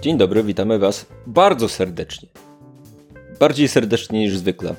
[0.00, 2.28] Dzień dobry, witamy Was bardzo serdecznie.
[3.40, 4.74] Bardziej serdecznie niż zwykle.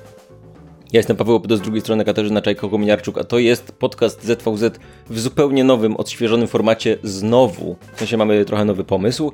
[0.93, 5.19] Ja jestem Paweł Opydo, z drugiej strony Katarzyna Czajko-Kominiarczuk, a to jest podcast ZVZ w
[5.19, 7.75] zupełnie nowym, odświeżonym formacie znowu.
[7.93, 9.31] W sensie mamy trochę nowy pomysł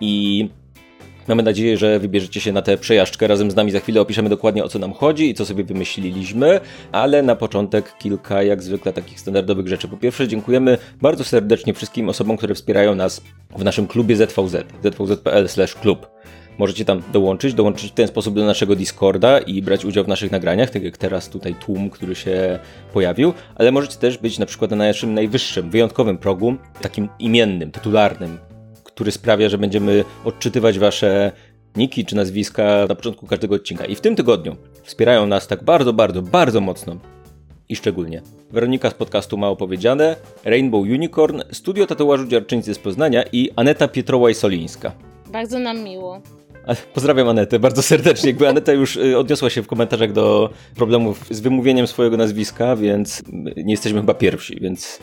[0.00, 0.48] i
[1.28, 3.70] mamy nadzieję, że wybierzecie się na tę przejażdżkę razem z nami.
[3.70, 6.60] Za chwilę opiszemy dokładnie o co nam chodzi i co sobie wymyśliliśmy,
[6.92, 9.88] ale na początek kilka jak zwykle takich standardowych rzeczy.
[9.88, 13.22] Po pierwsze dziękujemy bardzo serdecznie wszystkim osobom, które wspierają nas
[13.56, 16.06] w naszym klubie ZVZ, zvz.pl/klub.
[16.58, 20.30] Możecie tam dołączyć, dołączyć w ten sposób do naszego Discorda i brać udział w naszych
[20.30, 22.58] nagraniach, tak jak teraz tutaj tłum, który się
[22.92, 28.38] pojawił, ale możecie też być na przykład na naszym najwyższym, wyjątkowym progu, takim imiennym, tytularnym,
[28.96, 31.32] który sprawia, że będziemy odczytywać wasze
[31.76, 33.84] niki czy nazwiska na początku każdego odcinka.
[33.84, 36.96] I w tym tygodniu wspierają nas tak bardzo, bardzo, bardzo mocno
[37.68, 43.50] i szczególnie Weronika z podcastu Mało Powiedziane, Rainbow Unicorn, Studio Tatuażu Dziarczyńcy z Poznania i
[43.56, 44.90] Aneta Pietrołaj-Solińska.
[45.32, 46.20] Bardzo nam miło.
[46.94, 48.30] Pozdrawiam Anetę bardzo serdecznie.
[48.30, 53.22] Jakby Aneta już y, odniosła się w komentarzach do problemów z wymówieniem swojego nazwiska, więc
[53.56, 54.98] nie jesteśmy chyba pierwsi, więc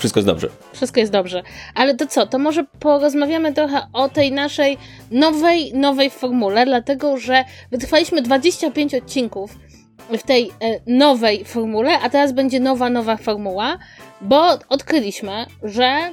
[0.00, 0.48] wszystko jest dobrze.
[0.72, 1.42] Wszystko jest dobrze.
[1.74, 2.26] Ale to co?
[2.26, 4.78] To może porozmawiamy trochę o tej naszej
[5.10, 9.58] nowej, nowej formule, dlatego że wytrwaliśmy 25 odcinków
[10.18, 13.78] w tej e, nowej formule, a teraz będzie nowa, nowa formuła,
[14.20, 16.10] bo odkryliśmy, że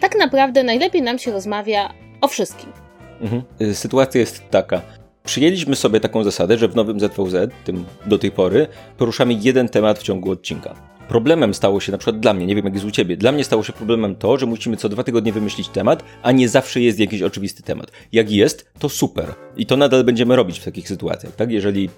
[0.00, 2.72] tak naprawdę najlepiej nam się rozmawia o wszystkim.
[3.20, 3.42] Mhm.
[3.60, 4.82] Y, sytuacja jest taka.
[5.24, 8.66] Przyjęliśmy sobie taką zasadę, że w nowym ZVZ, tym do tej pory,
[8.96, 10.95] poruszamy jeden temat w ciągu odcinka.
[11.08, 13.44] Problemem stało się, na przykład dla mnie, nie wiem jak jest u ciebie, dla mnie
[13.44, 16.98] stało się problemem to, że musimy co dwa tygodnie wymyślić temat, a nie zawsze jest
[16.98, 17.92] jakiś oczywisty temat.
[18.12, 19.34] Jak jest, to super.
[19.56, 21.50] I to nadal będziemy robić w takich sytuacjach, tak?
[21.50, 21.90] Jeżeli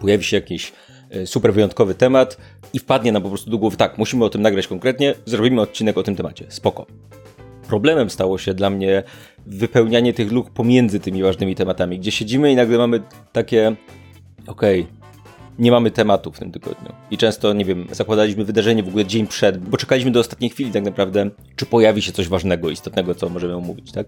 [0.00, 0.72] pojawi się jakiś
[1.16, 2.36] y, super wyjątkowy temat
[2.72, 5.98] i wpadnie nam po prostu do głowy, tak, musimy o tym nagrać konkretnie, zrobimy odcinek
[5.98, 6.44] o tym temacie.
[6.48, 6.86] Spoko.
[7.68, 9.02] Problemem stało się dla mnie
[9.46, 13.00] wypełnianie tych luk pomiędzy tymi ważnymi tematami, gdzie siedzimy i nagle mamy
[13.32, 13.76] takie,
[14.46, 15.03] okej, okay,
[15.58, 16.92] nie mamy tematu w tym tygodniu.
[17.10, 20.70] I często, nie wiem, zakładaliśmy wydarzenie w ogóle dzień przed, bo czekaliśmy do ostatniej chwili
[20.70, 24.06] tak naprawdę, czy pojawi się coś ważnego, istotnego, co możemy omówić, tak?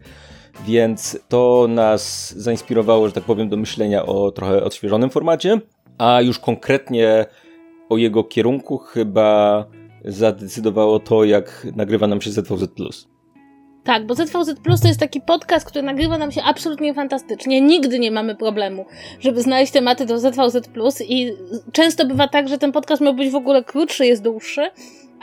[0.67, 5.61] Więc to nas zainspirowało, że tak powiem, do myślenia o trochę odświeżonym formacie,
[5.99, 7.27] a już konkretnie
[7.89, 9.65] o jego kierunku chyba
[10.05, 12.67] zadecydowało to, jak nagrywa nam się ZVZ+.
[13.87, 17.61] Tak, bo ZVZ Plus to jest taki podcast, który nagrywa nam się absolutnie fantastycznie.
[17.61, 18.87] Nigdy nie mamy problemu,
[19.21, 21.33] żeby znaleźć tematy do ZVZ Plus i
[21.73, 24.71] często bywa tak, że ten podcast miał być w ogóle krótszy, jest dłuższy,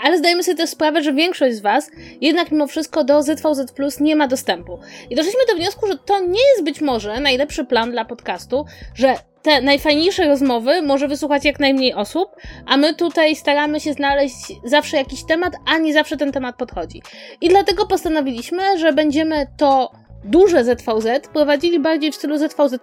[0.04, 1.92] ale zdajemy sobie też sprawę, że większość z Was
[2.22, 4.80] jednak mimo wszystko do ZVZ Plus nie ma dostępu.
[5.10, 9.16] I doszliśmy do wniosku, że to nie jest być może najlepszy plan dla podcastu, że
[9.44, 14.98] te najfajniejsze rozmowy może wysłuchać jak najmniej osób, a my tutaj staramy się znaleźć zawsze
[14.98, 17.02] jakiś temat, a nie zawsze ten temat podchodzi.
[17.42, 19.92] I dlatego postanowiliśmy, że będziemy to
[20.26, 22.80] duże ZVZ prowadzili bardziej w stylu ZVZ+.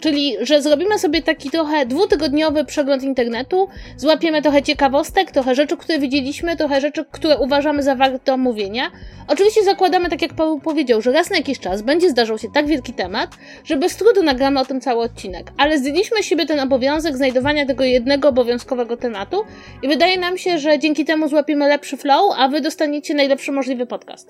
[0.00, 5.98] Czyli, że zrobimy sobie taki trochę dwutygodniowy przegląd internetu, złapiemy trochę ciekawostek, trochę rzeczy, które
[5.98, 8.90] widzieliśmy, trochę rzeczy, które uważamy za warte omówienia.
[9.28, 12.66] Oczywiście zakładamy, tak jak Paweł powiedział, że raz na jakiś czas będzie zdarzał się tak
[12.66, 13.30] wielki temat,
[13.64, 15.52] że bez trudu nagramy o tym cały odcinek.
[15.56, 19.44] Ale zdjęliśmy siebie ten obowiązek znajdowania tego jednego obowiązkowego tematu
[19.82, 23.86] i wydaje nam się, że dzięki temu złapiemy lepszy flow, a wy dostaniecie najlepszy możliwy
[23.86, 24.28] podcast.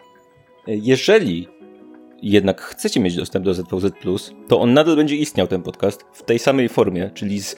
[0.66, 1.48] Jeżeli
[2.22, 3.92] jednak chcecie mieć dostęp do ZVZ+,
[4.48, 7.56] to on nadal będzie istniał, ten podcast, w tej samej formie, czyli z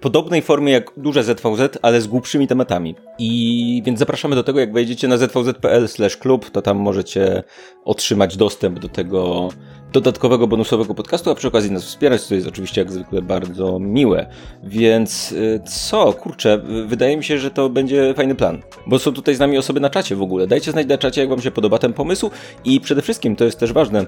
[0.00, 2.94] podobnej formie jak duże ZVZ, ale z głupszymi tematami.
[3.18, 7.42] I więc zapraszamy do tego, jak wejdziecie na zvz.pl/klub, to tam możecie
[7.84, 9.48] otrzymać dostęp do tego
[9.92, 14.26] dodatkowego bonusowego podcastu, a przy okazji nas wspierać, co jest oczywiście jak zwykle bardzo miłe.
[14.62, 18.62] Więc y, co, kurczę, wydaje mi się, że to będzie fajny plan.
[18.86, 20.46] Bo są tutaj z nami osoby na czacie w ogóle.
[20.46, 22.30] Dajcie znać na czacie, jak wam się podoba ten pomysł
[22.64, 24.06] i przede wszystkim, to jest też ważne,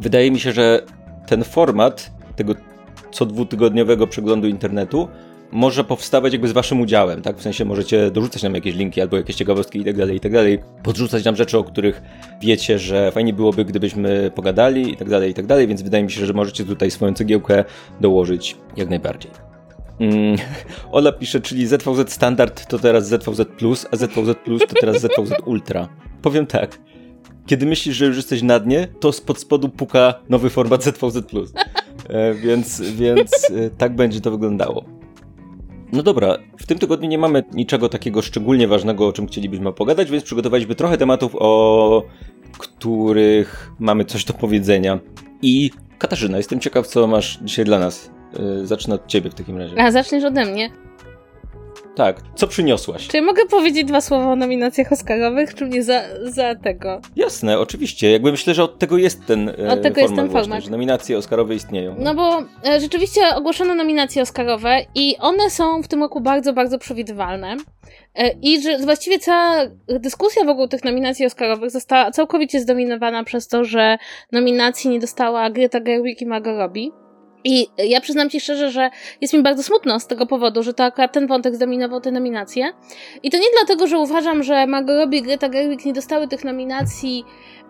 [0.00, 0.82] wydaje mi się, że
[1.26, 2.54] ten format tego
[3.12, 5.08] co dwutygodniowego przeglądu internetu
[5.52, 7.36] może powstawać jakby z waszym udziałem, tak?
[7.36, 10.32] W sensie możecie dorzucać nam jakieś linki albo jakieś ciekawostki i tak dalej, i tak
[10.32, 10.58] dalej.
[10.82, 12.02] Podrzucać nam rzeczy, o których
[12.42, 16.10] wiecie, że fajnie byłoby, gdybyśmy pogadali i tak dalej, i tak dalej, więc wydaje mi
[16.10, 17.64] się, że możecie tutaj swoją cegiełkę
[18.00, 19.30] dołożyć jak najbardziej.
[20.00, 20.36] Mm,
[20.92, 25.32] Ola pisze, czyli ZVZ Standard to teraz ZVZ Plus, a ZVZ Plus to teraz ZVZ
[25.44, 25.88] Ultra.
[26.22, 26.78] Powiem tak,
[27.46, 31.52] kiedy myślisz, że już jesteś na dnie, to spod spodu puka nowy format ZVZ Plus.
[32.10, 34.84] E, więc, więc e, tak będzie to wyglądało.
[35.92, 40.10] No dobra, w tym tygodniu nie mamy niczego takiego szczególnie ważnego, o czym chcielibyśmy pogadać,
[40.10, 42.02] więc przygotowaliśmy trochę tematów, o
[42.58, 44.98] których mamy coś do powiedzenia.
[45.42, 45.70] I
[46.00, 48.10] Katarzyna, jestem ciekaw, co masz dzisiaj dla nas.
[48.62, 49.82] E, zacznę od ciebie w takim razie.
[49.82, 50.70] A zaczniesz ode mnie.
[51.94, 53.08] Tak, co przyniosłaś?
[53.08, 57.00] Czy mogę powiedzieć dwa słowa o nominacjach Oscarowych, czy mnie za, za tego?
[57.16, 58.10] Jasne, oczywiście.
[58.10, 60.64] Jakby myślę, że od tego jest ten e, Od tego jest ten właśnie, format.
[60.64, 61.96] że nominacje Oscarowe istnieją.
[61.98, 66.78] No bo e, rzeczywiście ogłoszono nominacje Oscarowe i one są w tym roku bardzo, bardzo
[66.78, 67.56] przewidywalne.
[68.14, 69.54] E, I że właściwie cała
[69.88, 73.98] dyskusja wokół tych nominacji Oscarowych została całkowicie zdominowana przez to, że
[74.32, 76.90] nominacji nie dostała Greta Gerwig i Margot Robbie.
[77.44, 78.90] I ja przyznam Ci szczerze, że
[79.20, 82.72] jest mi bardzo smutno z tego powodu, że to akurat ten wątek zdominował te nominacje.
[83.22, 87.24] I to nie dlatego, że uważam, że Margot i Greta Gerwig nie dostały tych nominacji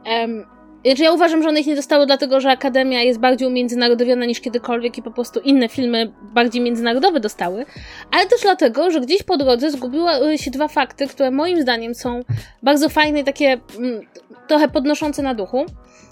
[0.05, 0.47] em,
[0.85, 4.41] znaczy ja uważam, że one ich nie dostały dlatego, że Akademia jest bardziej umiędzynarodowiona niż
[4.41, 7.65] kiedykolwiek i po prostu inne filmy bardziej międzynarodowe dostały,
[8.11, 12.21] ale też dlatego, że gdzieś po drodze zgubiły się dwa fakty, które moim zdaniem są
[12.63, 14.01] bardzo fajne i takie mm,
[14.49, 15.67] trochę podnoszące na duchu.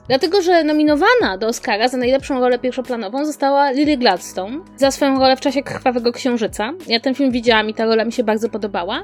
[0.09, 5.37] Dlatego, że nominowana do Oscara za najlepszą rolę pierwszoplanową została Lily Gladstone za swoją rolę
[5.37, 6.73] w czasie Krwawego Księżyca.
[6.87, 9.03] Ja ten film widziałam i ta rola mi się bardzo podobała.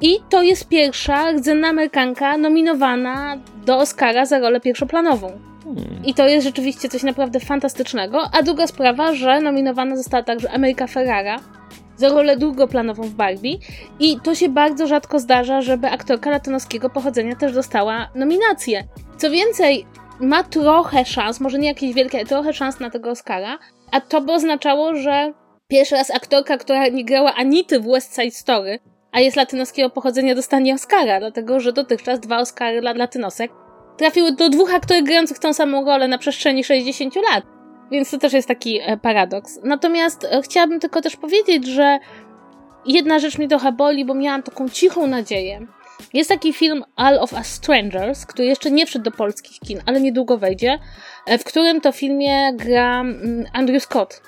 [0.00, 3.36] I to jest pierwsza rdzenna Amerykanka nominowana
[3.66, 5.32] do Oscara za rolę pierwszoplanową.
[5.64, 6.04] Hmm.
[6.04, 8.30] I to jest rzeczywiście coś naprawdę fantastycznego.
[8.32, 11.36] A druga sprawa, że nominowana została także Ameryka Ferrara
[11.96, 13.58] za rolę drugoplanową w Barbie.
[14.00, 18.84] I to się bardzo rzadko zdarza, żeby aktorka latynoskiego pochodzenia też dostała nominację.
[19.16, 19.86] Co więcej,
[20.20, 23.58] ma trochę szans, może nie jakieś wielkie, ale trochę szans na tego Oscara.
[23.90, 25.32] A to by oznaczało, że
[25.68, 28.78] pierwszy raz aktorka, która nie grała Anity w West Side Story,
[29.12, 33.50] a jest latynoskiego pochodzenia, dostanie Oscara, dlatego że dotychczas dwa Oscary dla latynosek
[33.98, 37.44] trafiły do dwóch aktorów grających tą samą rolę na przestrzeni 60 lat.
[37.90, 39.60] Więc to też jest taki e, paradoks.
[39.64, 41.98] Natomiast e, chciałabym tylko też powiedzieć, że
[42.86, 45.66] jedna rzecz mnie trochę boli, bo miałam taką cichą nadzieję.
[46.12, 50.00] Jest taki film All of Us Strangers, który jeszcze nie wszedł do polskich kin, ale
[50.00, 50.78] niedługo wejdzie,
[51.26, 54.22] e, w którym to filmie gra mm, Andrew Scott.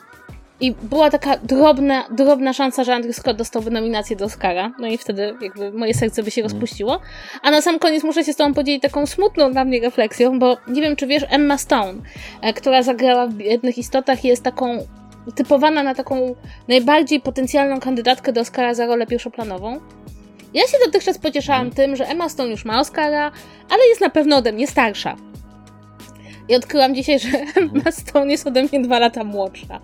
[0.60, 4.72] I była taka drobna, drobna szansa, że Andrew Scott dostałby nominację do Oscara.
[4.78, 7.00] No i wtedy jakby moje serce by się rozpuściło.
[7.42, 10.56] A na sam koniec muszę się z tobą podzielić taką smutną dla mnie refleksją, bo
[10.68, 11.94] nie wiem, czy wiesz, Emma Stone,
[12.42, 14.86] e, która zagrała w Biednych Istotach, jest taką
[15.34, 16.34] typowana na taką
[16.68, 19.80] najbardziej potencjalną kandydatkę do Oscara za rolę pierwszoplanową.
[20.54, 23.32] Ja się dotychczas pocieszałam tym, że Emma Stone już ma Oscara,
[23.70, 25.16] ale jest na pewno ode mnie starsza.
[26.48, 29.80] I odkryłam dzisiaj, że Emma Stone jest ode mnie dwa lata młodsza.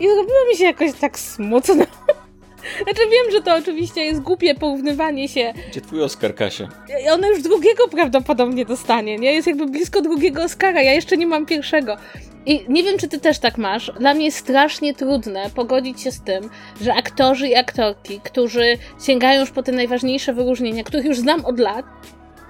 [0.00, 1.84] I zrobiło mi się jakoś tak smutno.
[2.82, 5.52] Znaczy wiem, że to oczywiście jest głupie porównywanie się.
[5.70, 6.68] Gdzie twój Oscar, Kasia?
[7.12, 9.32] Ona już drugiego prawdopodobnie dostanie, nie?
[9.32, 11.96] Jest jakby blisko drugiego Oscara, ja jeszcze nie mam pierwszego.
[12.46, 13.92] I nie wiem, czy ty też tak masz.
[13.98, 19.40] Dla mnie jest strasznie trudne pogodzić się z tym, że aktorzy i aktorki, którzy sięgają
[19.40, 21.84] już po te najważniejsze wyróżnienia, których już znam od lat,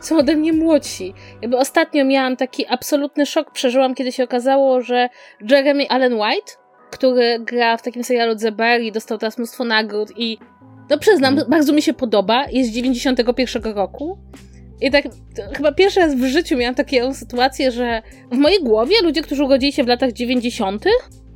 [0.00, 1.14] są ode mnie młodsi.
[1.42, 5.08] Jakby ostatnio miałam taki absolutny szok, przeżyłam, kiedy się okazało, że
[5.50, 6.52] Jeremy Allen White,
[6.96, 10.38] który gra w takim serialu The Bear i dostał teraz mnóstwo nagród i
[10.90, 14.18] no przyznam, bardzo mi się podoba, jest z 91 roku.
[14.80, 15.04] I tak
[15.56, 18.02] chyba pierwszy raz w życiu miałam taką sytuację, że
[18.32, 20.84] w mojej głowie ludzie, którzy urodzili się w latach 90.,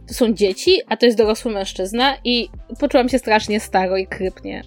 [0.08, 2.48] to są dzieci, a to jest dorosły mężczyzna i
[2.80, 4.62] poczułam się strasznie staro i krypnie.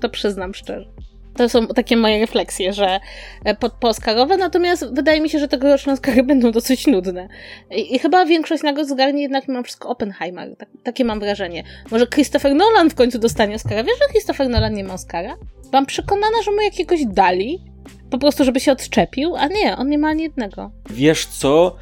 [0.00, 0.88] To przyznam szczerze.
[1.38, 3.00] To są takie moje refleksje, że
[3.44, 7.28] e, po, poskarowe, natomiast wydaje mi się, że tegoroczne Oscary będą dosyć nudne.
[7.70, 10.56] I, i chyba większość nagród zgarnie jednak mimo wszystko Oppenheimer.
[10.56, 11.64] Tak, takie mam wrażenie.
[11.90, 13.84] Może Christopher Nolan w końcu dostanie Oscara.
[13.84, 15.36] Wiesz, że Christopher Nolan nie ma Oscara?
[15.70, 17.58] Byłam przekonana, że mu jakiegoś dali,
[18.10, 20.70] po prostu żeby się odczepił, a nie, on nie ma ani jednego.
[20.90, 21.76] Wiesz co,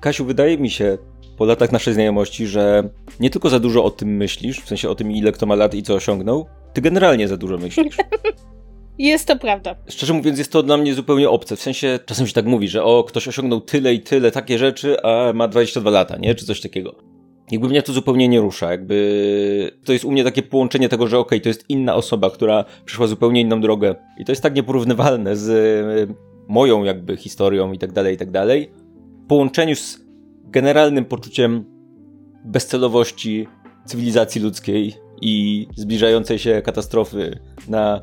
[0.00, 0.98] Kasiu, wydaje mi się
[1.38, 2.88] po latach naszej znajomości, że
[3.20, 5.74] nie tylko za dużo o tym myślisz, w sensie o tym, ile kto ma lat
[5.74, 7.96] i co osiągnął, ty generalnie za dużo myślisz.
[9.00, 9.76] Jest to prawda.
[9.88, 11.56] Szczerze mówiąc, jest to dla mnie zupełnie obce.
[11.56, 15.02] W sensie, czasem się tak mówi, że o, ktoś osiągnął tyle i tyle, takie rzeczy,
[15.02, 16.34] a ma 22 lata, nie?
[16.34, 16.94] Czy coś takiego.
[17.50, 18.70] Jakby mnie to zupełnie nie rusza.
[18.70, 22.64] Jakby to jest u mnie takie połączenie tego, że okej, to jest inna osoba, która
[22.84, 23.94] przyszła zupełnie inną drogę.
[24.18, 25.48] I to jest tak nieporównywalne z
[26.10, 26.14] y,
[26.48, 28.70] moją jakby historią i tak dalej, i tak dalej.
[29.24, 30.00] W połączeniu z
[30.44, 31.64] generalnym poczuciem
[32.44, 33.46] bezcelowości
[33.86, 37.38] cywilizacji ludzkiej i zbliżającej się katastrofy
[37.68, 38.00] na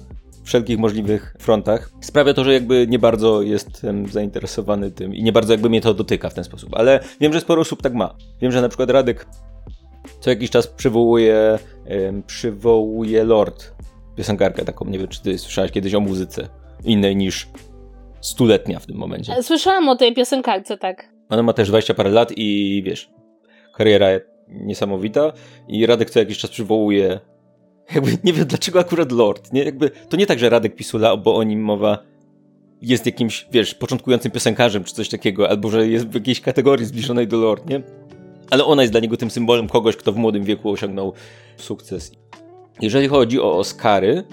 [0.47, 5.53] wszelkich możliwych frontach, sprawia to, że jakby nie bardzo jestem zainteresowany tym i nie bardzo
[5.53, 6.69] jakby mnie to dotyka w ten sposób.
[6.73, 8.15] Ale wiem, że sporo osób tak ma.
[8.41, 9.25] Wiem, że na przykład Radek
[10.19, 13.71] co jakiś czas przywołuje, em, przywołuje Lord,
[14.15, 16.49] piosenkarkę taką, nie wiem, czy ty słyszałeś kiedyś o muzyce
[16.83, 17.47] innej niż
[18.21, 19.33] stuletnia w tym momencie.
[19.33, 21.09] E, Słyszałam o tej piosenkarce, tak.
[21.29, 23.09] Ona ma też 20 parę lat i wiesz,
[23.75, 24.07] kariera
[24.47, 25.33] niesamowita
[25.67, 27.19] i Radek co jakiś czas przywołuje
[27.95, 29.63] jakby nie wiem dlaczego akurat Lord, nie?
[29.63, 31.97] Jakby to nie tak, że Radek Pisula, bo o nim mowa
[32.81, 37.27] jest jakimś, wiesz, początkującym piosenkarzem czy coś takiego, albo że jest w jakiejś kategorii zbliżonej
[37.27, 37.81] do Lord, nie?
[38.51, 41.13] Ale ona jest dla niego tym symbolem kogoś, kto w młodym wieku osiągnął
[41.57, 42.11] sukces.
[42.81, 44.23] Jeżeli chodzi o Oscary,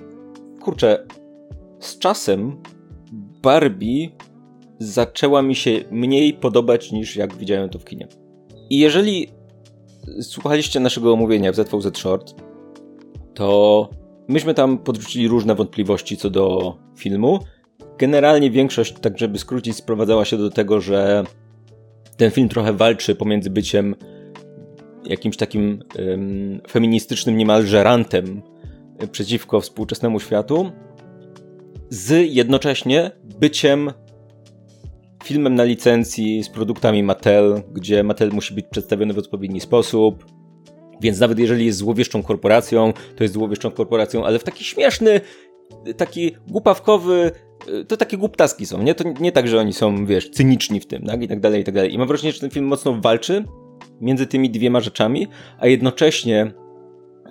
[0.61, 1.07] kurczę,
[1.81, 2.63] z czasem
[3.43, 4.09] Barbie
[4.79, 8.09] zaczęła mi się mniej podobać niż jak widziałem to w kinie.
[8.71, 9.29] I jeżeli
[10.21, 12.35] słuchaliście naszego omówienia w ZVZ Short,
[13.35, 13.89] to
[14.29, 17.39] myśmy tam podrzucili różne wątpliwości co do filmu.
[17.99, 21.25] Generalnie większość, tak żeby skrócić, sprowadzała się do tego, że
[22.17, 23.95] ten film trochę walczy pomiędzy byciem
[25.05, 28.43] jakimś takim um, feministycznym niemalże rantem
[29.13, 30.71] przeciwko współczesnemu światu,
[31.91, 33.11] z jednocześnie
[33.41, 33.93] byciem
[35.25, 40.25] filmem na licencji z produktami Mattel, gdzie Mattel musi być przedstawiony w odpowiedni sposób.
[41.01, 45.21] Więc nawet jeżeli jest złowieszczą korporacją, to jest złowieszczą korporacją, ale w taki śmieszny,
[45.97, 47.31] taki głupawkowy,
[47.89, 48.95] to takie głuptaski są, nie?
[48.95, 51.23] To nie tak, że oni są, wiesz, cyniczni w tym, tak?
[51.23, 51.95] I tak dalej, i tak dalej.
[51.95, 53.45] I mam wrażenie, że ten film mocno walczy
[54.01, 55.27] między tymi dwiema rzeczami,
[55.59, 56.53] a jednocześnie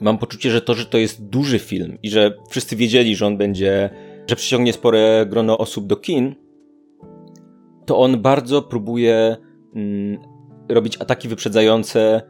[0.01, 3.37] mam poczucie, że to, że to jest duży film i że wszyscy wiedzieli, że on
[3.37, 3.89] będzie,
[4.27, 6.35] że przyciągnie spore grono osób do kin,
[7.85, 9.37] to on bardzo próbuje
[9.75, 10.17] mm,
[10.69, 12.21] robić ataki wyprzedzające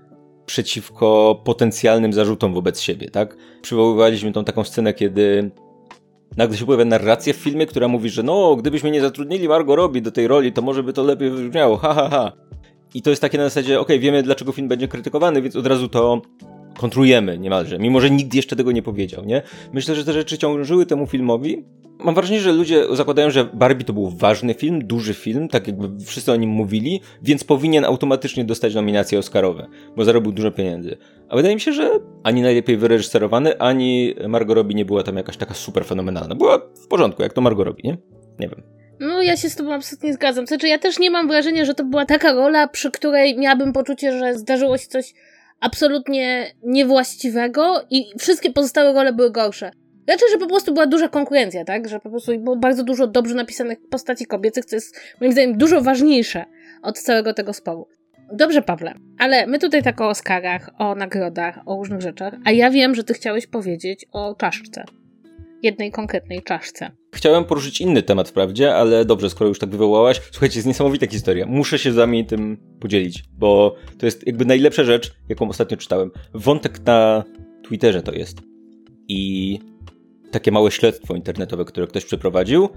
[0.45, 3.37] przeciwko potencjalnym zarzutom wobec siebie, tak?
[3.61, 5.51] Przywoływaliśmy tą taką scenę, kiedy
[6.37, 10.01] nagle się pojawia narracja w filmie, która mówi, że no, gdybyśmy nie zatrudnili Margot Robbie
[10.01, 12.31] do tej roli, to może by to lepiej brzmiało, ha, ha, ha.
[12.93, 15.89] I to jest takie na zasadzie, okay, wiemy dlaczego film będzie krytykowany, więc od razu
[15.89, 16.21] to
[16.77, 19.41] kontrujemy niemalże, mimo że nikt jeszcze tego nie powiedział, nie?
[19.73, 21.65] Myślę, że te rzeczy ciążyły temu filmowi.
[21.99, 26.05] Mam wrażenie, że ludzie zakładają, że Barbie to był ważny film, duży film, tak jakby
[26.05, 30.97] wszyscy o nim mówili, więc powinien automatycznie dostać nominacje Oscarowe, bo zarobił dużo pieniędzy.
[31.29, 31.89] A wydaje mi się, że
[32.23, 36.35] ani najlepiej wyreżyserowany, ani Margot Robbie nie była tam jakaś taka super fenomenalna.
[36.35, 37.97] Była w porządku, jak to Margot Robbie, nie?
[38.39, 38.63] Nie wiem.
[38.99, 40.47] No, ja się z tobą absolutnie zgadzam.
[40.47, 44.19] Znaczy, ja też nie mam wrażenia, że to była taka rola, przy której miałabym poczucie,
[44.19, 45.13] że zdarzyło się coś
[45.63, 49.71] absolutnie niewłaściwego i wszystkie pozostałe role były gorsze.
[50.07, 51.89] Raczej, że po prostu była duża konkurencja, tak?
[51.89, 55.81] Że po prostu było bardzo dużo dobrze napisanych postaci kobiecych, co jest moim zdaniem dużo
[55.81, 56.45] ważniejsze
[56.81, 57.87] od całego tego sporu.
[58.33, 62.69] Dobrze, Pawle, ale my tutaj tak o Oscarach, o nagrodach, o różnych rzeczach, a ja
[62.69, 64.83] wiem, że ty chciałeś powiedzieć o czaszce
[65.63, 66.91] jednej konkretnej czaszce.
[67.15, 70.21] Chciałem poruszyć inny temat wprawdzie, ale dobrze, skoro już tak wywołałaś.
[70.31, 71.45] Słuchajcie, jest niesamowita historia.
[71.45, 76.11] Muszę się z wami tym podzielić, bo to jest jakby najlepsza rzecz, jaką ostatnio czytałem.
[76.33, 77.23] Wątek na
[77.63, 78.37] Twitterze to jest.
[79.07, 79.59] I
[80.31, 82.69] takie małe śledztwo internetowe, które ktoś przeprowadził.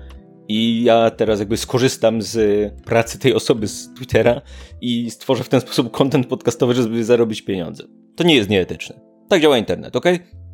[0.48, 2.38] I ja teraz jakby skorzystam z
[2.84, 4.40] pracy tej osoby z Twittera
[4.80, 7.84] i stworzę w ten sposób kontent podcastowy, żeby zarobić pieniądze.
[8.16, 9.00] To nie jest nieetyczne.
[9.28, 10.04] Tak działa internet, ok?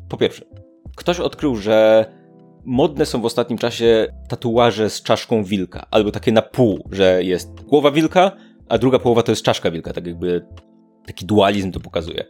[0.09, 0.45] Po pierwsze,
[0.95, 2.05] ktoś odkrył, że
[2.65, 7.61] modne są w ostatnim czasie tatuaże z czaszką wilka, albo takie na pół, że jest
[7.61, 8.31] głowa wilka,
[8.69, 10.45] a druga połowa to jest czaszka wilka, tak jakby
[11.05, 12.25] taki dualizm to pokazuje.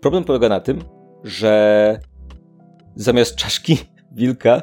[0.00, 0.84] Problem polega na tym,
[1.24, 2.00] że
[2.94, 3.78] zamiast czaszki
[4.12, 4.62] wilka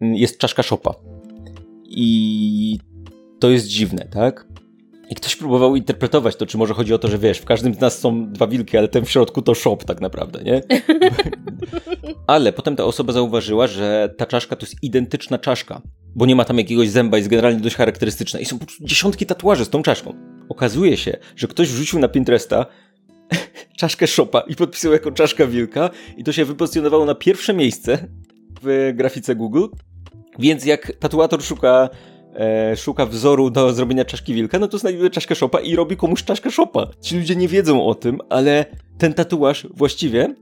[0.00, 0.94] jest czaszka szopa.
[1.84, 2.78] I
[3.40, 4.46] to jest dziwne, tak?
[5.12, 7.80] I ktoś próbował interpretować to, czy może chodzi o to, że wiesz, w każdym z
[7.80, 10.62] nas są dwa wilki, ale ten w środku to shop tak naprawdę, nie?
[12.26, 15.82] ale potem ta osoba zauważyła, że ta czaszka to jest identyczna czaszka,
[16.14, 19.26] bo nie ma tam jakiegoś zęba, jest generalnie dość charakterystyczna i są po prostu dziesiątki
[19.26, 20.14] tatuaży z tą czaszką.
[20.48, 22.66] Okazuje się, że ktoś wrzucił na Pinteresta
[23.80, 28.08] czaszkę szopa i podpisał jako czaszka wilka i to się wypozycjonowało na pierwsze miejsce
[28.62, 29.64] w grafice Google.
[30.38, 31.88] Więc jak tatuator szuka
[32.34, 36.24] e, szuka wzoru do zrobienia czaszki wilka, no to znajduje czaszkę szopa i robi komuś
[36.24, 36.86] czaszkę szopa.
[37.00, 38.64] Ci ludzie nie wiedzą o tym, ale
[38.98, 40.34] ten tatuaż właściwie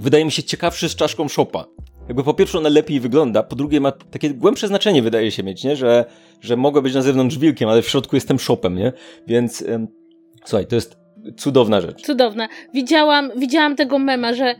[0.00, 1.64] wydaje mi się ciekawszy z czaszką szopa.
[2.08, 5.64] Jakby po pierwsze ona lepiej wygląda, po drugie ma takie głębsze znaczenie wydaje się mieć,
[5.64, 5.76] nie?
[5.76, 6.04] Że,
[6.40, 8.92] że mogę być na zewnątrz wilkiem, ale w środku jestem szopem, nie?
[9.26, 9.88] Więc ym,
[10.44, 10.96] słuchaj, to jest
[11.36, 12.02] cudowna rzecz.
[12.02, 12.48] Cudowna.
[12.74, 14.54] Widziałam, widziałam tego mema, że,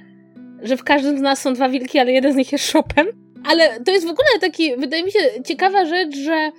[0.62, 3.25] że w każdym z nas są dwa wilki, ale jeden z nich jest szopem.
[3.44, 6.52] Ale to jest w ogóle taki, wydaje mi się, ciekawa rzecz, że e,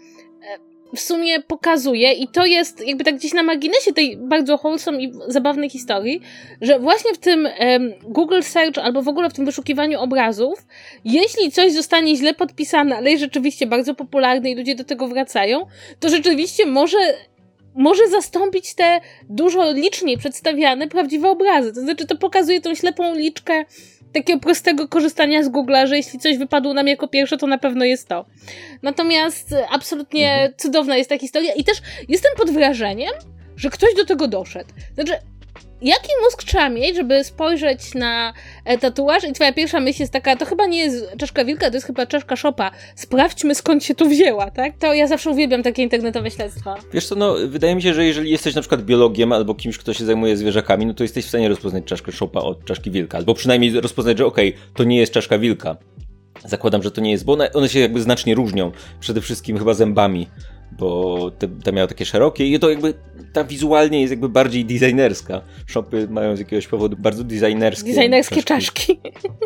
[0.96, 5.14] w sumie pokazuje, i to jest jakby tak gdzieś na marginesie tej bardzo wholesome i
[5.28, 6.22] zabawnej historii,
[6.62, 7.48] że właśnie w tym
[8.04, 10.66] Google Search albo w ogóle w tym wyszukiwaniu obrazów,
[11.06, 15.66] jeśli coś zostanie źle podpisane, ale jest rzeczywiście bardzo popularne i ludzie do tego wracają,
[16.00, 16.98] to rzeczywiście może
[17.78, 21.74] może zastąpić te dużo liczniej przedstawiane prawdziwe obrazy.
[21.74, 23.66] To znaczy, to pokazuje tą ślepą liczkę
[24.14, 27.86] takiego prostego korzystania z Google'a, że jeśli coś wypadło nam jako pierwsze, to na pewno
[27.86, 28.26] jest to.
[28.82, 30.54] Natomiast absolutnie mhm.
[30.58, 31.78] cudowna jest ta historia i też
[32.10, 33.14] jestem pod wrażeniem,
[33.56, 34.70] że ktoś do tego doszedł.
[34.96, 35.14] Znaczy,
[35.82, 38.34] jaki mózg trzeba mieć, żeby spojrzeć na
[38.66, 41.76] e, tatuaż i twoja pierwsza myśl jest taka, to chyba nie jest czaszka wilka, to
[41.76, 42.72] jest chyba czaszka szopa.
[42.96, 44.78] Sprawdźmy skąd się tu wzięła, tak?
[44.80, 46.76] To ja zawsze uwielbiam takie internetowe śledztwa.
[46.94, 49.94] Wiesz co, no wydaje mi się, że jeżeli jesteś na przykład biologiem albo kimś, kto
[49.94, 53.34] się zajmuje zwierzakami, no to jesteś w stanie rozpoznać czaszkę szopa od czaszki wilka, albo
[53.34, 55.78] przynajmniej rozpoznać, że okej, okay, to nie jest czaszka wilka.
[56.46, 58.72] Zakładam, że to nie jest, bo one, one się jakby znacznie różnią.
[59.00, 60.28] Przede wszystkim chyba zębami,
[60.80, 62.94] bo te, te miały takie szerokie i to jakby
[63.34, 65.42] ta wizualnie jest jakby bardziej designerska.
[65.68, 67.94] Shopy mają z jakiegoś powodu bardzo designerskie.
[67.94, 68.98] Designerskie czaszki.
[68.98, 69.28] czaszki.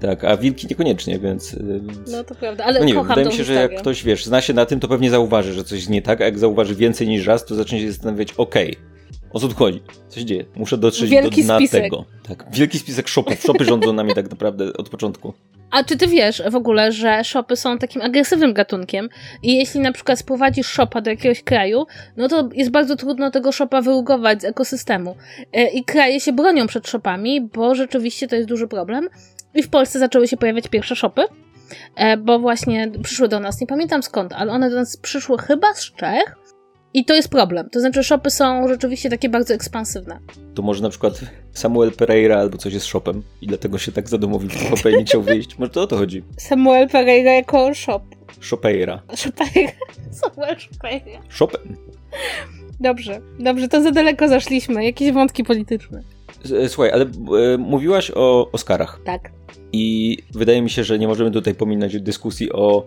[0.00, 1.56] Tak, a wilki niekoniecznie, więc.
[1.62, 2.12] więc...
[2.12, 4.24] No to prawda, ale no nie kocham wiem, wydaje mi się, że jak ktoś wiesz,
[4.24, 6.74] zna się na tym, to pewnie zauważy, że coś jest nie tak, a jak zauważy
[6.74, 8.99] więcej niż raz, to zacznie się zastanawiać, okej, okay,
[9.32, 9.82] o co tu chodzi?
[10.08, 10.44] Co się dzieje?
[10.56, 11.82] Muszę dotrzeć Wielki do dna spisek.
[11.82, 12.04] tego.
[12.28, 13.40] Tak, wielki spisek shopów.
[13.40, 15.34] Shopy rządzą nami tak naprawdę od początku.
[15.70, 19.08] A czy ty wiesz w ogóle, że shopy są takim agresywnym gatunkiem
[19.42, 23.52] i jeśli na przykład sprowadzisz shopa do jakiegoś kraju, no to jest bardzo trudno tego
[23.52, 25.16] shopa wyrugować z ekosystemu.
[25.52, 29.08] E, I kraje się bronią przed shopami, bo rzeczywiście to jest duży problem.
[29.54, 31.22] I w Polsce zaczęły się pojawiać pierwsze shopy,
[31.96, 35.74] e, bo właśnie przyszły do nas, nie pamiętam skąd, ale one do nas przyszły chyba
[35.74, 36.36] z Czech.
[36.94, 37.70] I to jest problem.
[37.70, 40.18] To znaczy, shopy są rzeczywiście takie bardzo ekspansywne.
[40.54, 41.20] To może na przykład
[41.52, 45.04] Samuel Pereira albo coś jest shopem i dlatego się tak zadomowił w shopie i nie
[45.04, 45.58] chciał wyjść.
[45.58, 46.22] Może to o to chodzi.
[46.36, 48.00] Samuel Pereira jako shop.
[48.40, 49.02] Shopeira.
[49.14, 49.72] Shopeira.
[50.20, 51.22] Samuel Shopeira.
[51.28, 51.76] Shopem.
[52.80, 54.84] Dobrze, dobrze, to za daleko zaszliśmy.
[54.84, 56.02] Jakieś wątki polityczne.
[56.68, 59.00] Słuchaj, ale e, mówiłaś o Oscarach.
[59.04, 59.30] Tak.
[59.72, 62.86] I wydaje mi się, że nie możemy tutaj pominąć dyskusji o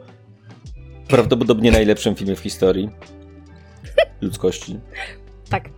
[1.08, 2.90] prawdopodobnie najlepszym filmie w historii
[4.22, 4.80] ludzkości.
[5.50, 5.70] Tak.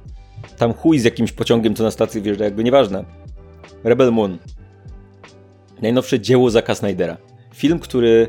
[0.58, 3.06] Tam chuj z jakimś pociągiem, co na stacji wjeżdża, jakby nieważne.
[3.84, 4.38] Rebel Moon.
[5.82, 7.18] Najnowsze dzieło Zaka Snydera.
[7.54, 8.28] Film, który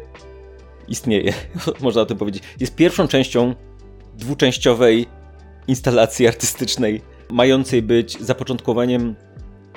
[0.88, 1.33] istnieje,
[1.80, 2.42] można o tym powiedzieć.
[2.61, 3.54] Jest pierwszą częścią
[4.14, 5.06] dwuczęściowej
[5.68, 9.14] instalacji artystycznej, mającej być zapoczątkowaniem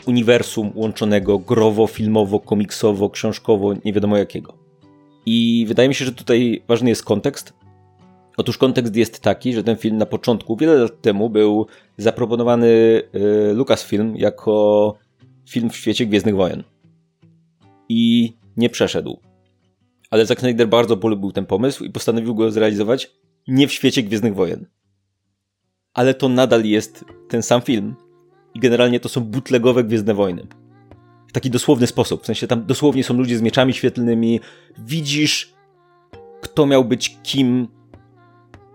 [0.06, 4.53] uniwersum łączonego growo, filmowo, komiksowo, książkowo, nie wiadomo jakiego.
[5.25, 7.53] I wydaje mi się, że tutaj ważny jest kontekst.
[8.39, 11.67] Otóż kontekst jest taki, że ten film na początku, wiele lat temu, był
[11.98, 14.96] zaproponowany y, Lucasfilm jako
[15.50, 16.63] film w świecie Gwiezdnych Wojen.
[17.89, 19.19] I nie przeszedł.
[20.12, 23.12] Ale Zack Snyder bardzo polubił ten pomysł i postanowił go zrealizować
[23.48, 24.65] nie w świecie Gwiezdnych Wojen.
[25.93, 27.96] Ale to nadal jest ten sam film,
[28.53, 30.48] i generalnie to są bootlegowe Gwiezdne Wojny.
[31.27, 32.24] W taki dosłowny sposób.
[32.24, 34.40] W sensie tam dosłownie są ludzie z mieczami świetlnymi.
[34.77, 35.53] Widzisz,
[36.42, 37.68] kto miał być kim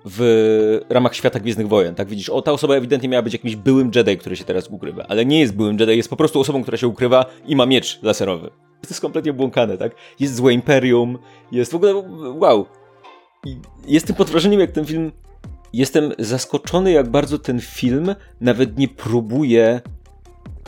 [0.04, 1.94] w ramach świata Gwiezdnych Wojen.
[1.94, 5.04] Tak widzisz, o ta osoba ewidentnie miała być jakimś byłym Jedi, który się teraz ukrywa.
[5.08, 8.02] Ale nie jest byłym Jedi, jest po prostu osobą, która się ukrywa i ma miecz
[8.02, 8.50] laserowy.
[8.84, 9.92] To jest kompletnie błąkane, tak?
[10.20, 11.18] Jest złe imperium,
[11.52, 11.94] jest w ogóle
[12.40, 12.66] wow.
[13.46, 15.12] I jestem pod wrażeniem, jak ten film
[15.72, 19.80] jestem zaskoczony, jak bardzo ten film nawet nie próbuje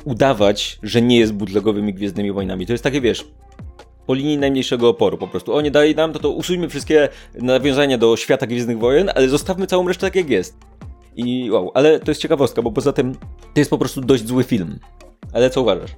[0.04, 2.66] udawać, że nie jest bootlegowymi Gwiezdnymi Wojnami.
[2.66, 3.24] To jest takie, wiesz,
[4.06, 5.54] po linii najmniejszego oporu po prostu.
[5.54, 9.66] O, nie daj nam, to to usuńmy wszystkie nawiązania do świata Gwiezdnych Wojen, ale zostawmy
[9.66, 10.56] całą resztę tak, jak jest.
[11.16, 13.14] I wow, ale to jest ciekawostka, bo poza tym
[13.54, 14.78] to jest po prostu dość zły film.
[15.32, 15.90] Ale co uważasz?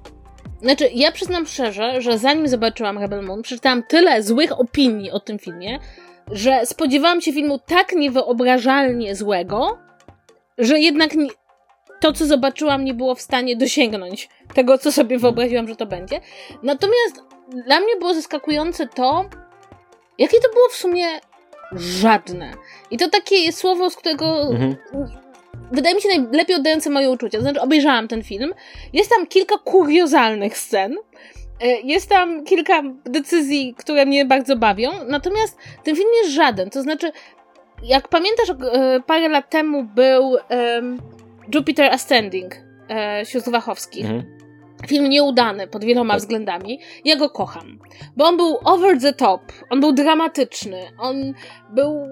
[0.62, 5.38] Znaczy, ja przyznam szczerze, że zanim zobaczyłam Rebel Moon, przeczytałam tyle złych opinii o tym
[5.38, 5.79] filmie,
[6.31, 9.79] że spodziewałam się filmu tak niewyobrażalnie złego,
[10.59, 11.29] że jednak nie,
[12.01, 16.21] to, co zobaczyłam, nie było w stanie dosięgnąć tego, co sobie wyobraziłam, że to będzie.
[16.62, 19.25] Natomiast dla mnie było zaskakujące to,
[20.19, 21.07] jakie to było w sumie
[21.73, 22.53] żadne.
[22.91, 24.77] I to takie słowo, z którego mhm.
[25.73, 27.41] wydaje mi się najlepiej oddające moje uczucia.
[27.41, 28.55] Znaczy, obejrzałam ten film.
[28.93, 30.97] Jest tam kilka kuriozalnych scen,
[31.61, 36.71] E, jest tam kilka decyzji, które mnie bardzo bawią, natomiast ten film jest żaden.
[36.71, 37.13] To znaczy,
[37.83, 40.99] jak pamiętasz, e, parę lat temu był um,
[41.55, 42.57] Jupiter Ascending
[42.91, 44.05] e, sióstr Wachowskich.
[44.05, 44.38] Mhm.
[44.87, 46.21] Film nieudany pod wieloma tak.
[46.21, 46.81] względami.
[47.05, 47.79] Ja go kocham.
[48.17, 51.35] Bo on był over the top, on był dramatyczny, on
[51.71, 52.07] był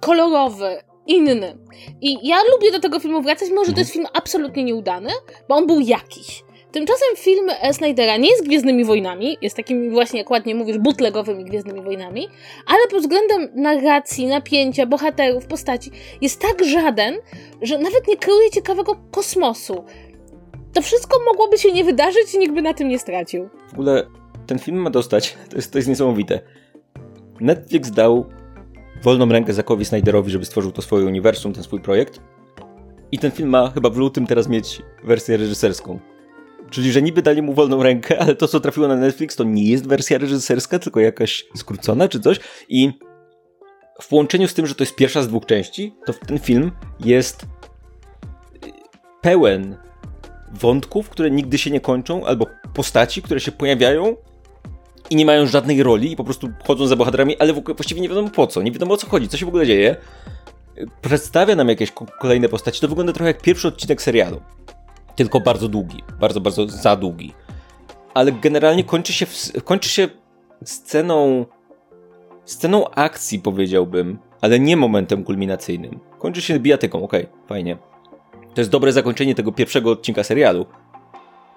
[0.00, 1.58] kolorowy, inny.
[2.00, 3.78] I ja lubię do tego filmu wracać, mimo że to mhm.
[3.78, 5.10] jest film absolutnie nieudany,
[5.48, 6.44] bo on był jakiś.
[6.72, 11.82] Tymczasem film Snydera nie jest Gwiezdnymi Wojnami, jest takimi właśnie, jak ładnie mówisz, bootlegowymi Gwiezdnymi
[11.82, 12.28] Wojnami,
[12.66, 17.14] ale pod względem narracji, napięcia, bohaterów, postaci jest tak żaden,
[17.62, 19.84] że nawet nie kreuje ciekawego kosmosu.
[20.72, 23.48] To wszystko mogłoby się nie wydarzyć i nikt by na tym nie stracił.
[23.68, 24.06] W ogóle
[24.46, 26.40] ten film ma dostać, to jest, to jest niesamowite.
[27.40, 28.26] Netflix dał
[29.02, 32.20] wolną rękę Zakowi Snyderowi, żeby stworzył to swoje uniwersum, ten swój projekt.
[33.12, 35.98] I ten film ma chyba w lutym teraz mieć wersję reżyserską.
[36.70, 39.64] Czyli, że niby dali mu wolną rękę, ale to, co trafiło na Netflix, to nie
[39.64, 42.40] jest wersja reżyserska, tylko jakaś skrócona czy coś.
[42.68, 42.92] I
[44.02, 47.46] w połączeniu z tym, że to jest pierwsza z dwóch części, to ten film jest
[49.20, 49.76] pełen
[50.52, 54.16] wątków, które nigdy się nie kończą, albo postaci, które się pojawiają
[55.10, 58.30] i nie mają żadnej roli i po prostu chodzą za bohaterami, ale właściwie nie wiadomo
[58.30, 59.96] po co, nie wiadomo o co chodzi, co się w ogóle dzieje.
[61.02, 62.80] Przedstawia nam jakieś kolejne postaci.
[62.80, 64.40] To wygląda trochę jak pierwszy odcinek serialu
[65.16, 67.32] tylko bardzo długi, bardzo, bardzo za długi.
[68.14, 70.08] Ale generalnie kończy się, w, kończy się
[70.64, 71.46] sceną,
[72.44, 76.00] sceną akcji powiedziałbym, ale nie momentem kulminacyjnym.
[76.18, 77.78] Kończy się bijatyką, okej, okay, fajnie.
[78.54, 80.66] To jest dobre zakończenie tego pierwszego odcinka serialu.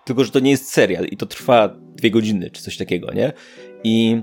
[0.06, 3.34] Tylko, że to nie jest serial i to trwa dwie godziny, czy coś takiego, nie?
[3.84, 4.22] I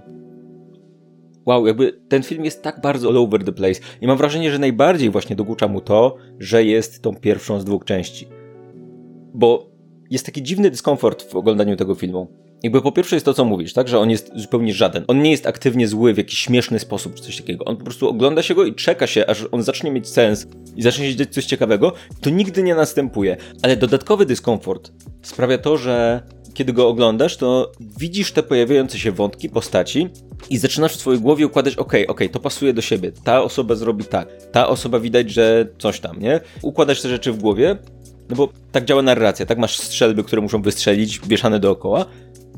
[1.46, 4.58] wow, jakby ten film jest tak bardzo all over the place i mam wrażenie, że
[4.58, 8.28] najbardziej właśnie dokucza mu to, że jest tą pierwszą z dwóch części.
[9.34, 9.70] Bo
[10.10, 12.41] jest taki dziwny dyskomfort w oglądaniu tego filmu.
[12.62, 15.04] Jakby po pierwsze jest to, co mówisz, tak, że on jest zupełnie żaden.
[15.08, 17.64] On nie jest aktywnie zły w jakiś śmieszny sposób czy coś takiego.
[17.64, 20.46] On po prostu ogląda się go i czeka się, aż on zacznie mieć sens
[20.76, 21.92] i zacznie się dziać coś ciekawego.
[22.20, 23.36] To nigdy nie następuje.
[23.62, 26.22] Ale dodatkowy dyskomfort sprawia to, że
[26.54, 30.08] kiedy go oglądasz, to widzisz te pojawiające się wątki, postaci
[30.50, 34.04] i zaczynasz w swojej głowie układać, ok, ok, to pasuje do siebie, ta osoba zrobi
[34.04, 36.40] tak, ta osoba widać, że coś tam, nie?
[36.62, 37.76] Układasz te rzeczy w głowie,
[38.28, 42.06] no bo tak działa narracja, tak masz strzelby, które muszą wystrzelić, wieszane dookoła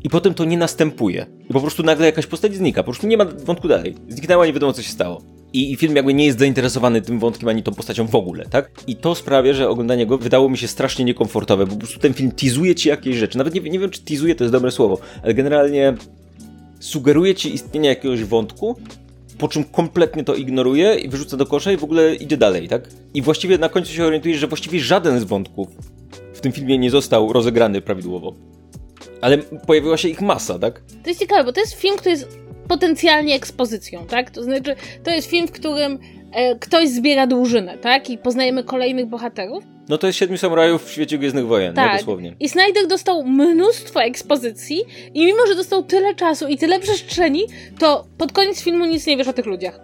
[0.05, 1.27] i potem to nie następuje.
[1.51, 3.95] I po prostu nagle jakaś postać znika, po prostu nie ma wątku dalej.
[4.09, 5.23] Zniknęła, nie wiadomo co się stało.
[5.53, 8.71] I film jakby nie jest zainteresowany tym wątkiem ani tą postacią w ogóle, tak?
[8.87, 12.15] I to sprawia, że oglądanie go wydało mi się strasznie niekomfortowe, bo po prostu ten
[12.15, 13.39] film teasuje ci jakieś rzeczy.
[13.39, 15.95] Nawet nie, nie wiem, czy teasuje to jest dobre słowo, ale generalnie
[16.81, 18.77] sugeruje ci istnienie jakiegoś wątku,
[19.39, 22.89] po czym kompletnie to ignoruje i wyrzuca do kosza i w ogóle idzie dalej, tak?
[23.15, 25.69] I właściwie na końcu się orientujesz, że właściwie żaden z wątków
[26.35, 28.35] w tym filmie nie został rozegrany prawidłowo.
[29.21, 30.81] Ale pojawiła się ich masa, tak?
[31.03, 32.39] To jest ciekawe, bo to jest film, który jest
[32.69, 34.31] potencjalnie ekspozycją, tak?
[34.31, 35.99] To znaczy, to jest film, w którym
[36.33, 38.11] e, ktoś zbiera drużynę, tak?
[38.11, 39.65] I poznajemy kolejnych bohaterów.
[39.89, 41.99] No to jest Siedmiu Samurajów w świecie Gwiezdnych Wojen, tak.
[41.99, 42.37] dosłownie.
[42.41, 44.83] I Snyder dostał mnóstwo ekspozycji
[45.15, 47.47] i mimo, że dostał tyle czasu i tyle przestrzeni,
[47.79, 49.81] to pod koniec filmu nic nie wiesz o tych ludziach.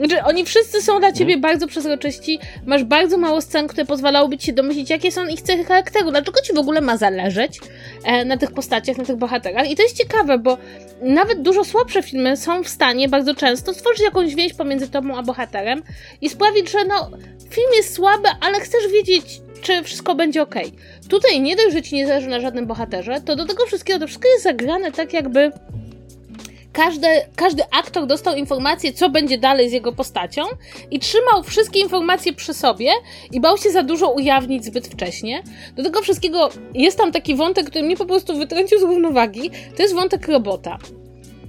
[0.00, 1.40] Znaczy, oni wszyscy są dla ciebie hmm.
[1.40, 5.64] bardzo przezroczyści, masz bardzo mało scen, które pozwalałyby ci się domyślić, jakie są ich cechy
[5.64, 7.60] charakteru, dlaczego ci w ogóle ma zależeć
[8.04, 9.70] e, na tych postaciach, na tych bohaterach.
[9.70, 10.58] I to jest ciekawe, bo
[11.02, 15.22] nawet dużo słabsze filmy są w stanie bardzo często stworzyć jakąś więź pomiędzy tobą a
[15.22, 15.82] bohaterem
[16.20, 17.10] i sprawić, że no,
[17.50, 20.54] film jest słaby, ale chcesz wiedzieć, czy wszystko będzie ok.
[21.08, 24.06] Tutaj nie dość, że ci nie zależy na żadnym bohaterze, to do tego wszystkiego, to
[24.06, 25.52] wszystko jest zagrane tak jakby
[26.72, 27.06] każdy,
[27.36, 30.42] każdy aktor dostał informację, co będzie dalej z jego postacią
[30.90, 32.90] i trzymał wszystkie informacje przy sobie
[33.32, 35.42] i bał się za dużo ujawnić zbyt wcześnie.
[35.76, 39.50] Do tego wszystkiego jest tam taki wątek, który mnie po prostu wytrącił z równowagi.
[39.76, 40.78] To jest wątek robota.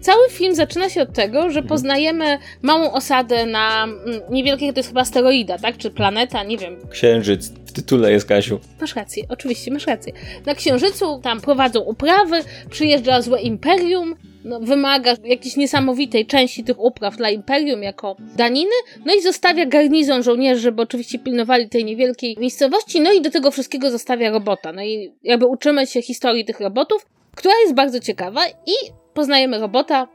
[0.02, 4.90] Cały film zaczyna się od tego, że poznajemy małą osadę na mm, niewielkiej, to jest
[4.90, 5.78] chyba asteroida, tak?
[5.78, 6.78] Czy planeta, nie wiem.
[6.90, 8.60] Księżyc, w tytule jest Kasiu.
[8.82, 10.14] Masz rację, oczywiście masz rację.
[10.46, 17.18] Na Księżycu tam prowadzą uprawy, przyjeżdża złe imperium, no, wymaga jakiejś niesamowitej części tych upraw
[17.18, 18.72] dla Imperium jako daniny,
[19.06, 23.52] no i zostawia garnizon żołnierzy, żeby oczywiście pilnowali tej niewielkiej miejscowości, no i do tego
[23.52, 24.72] wszystkiego zostawia robota.
[24.72, 30.08] No i jakby uczymy się historii tych robotów, która jest bardzo ciekawa i poznajemy robota,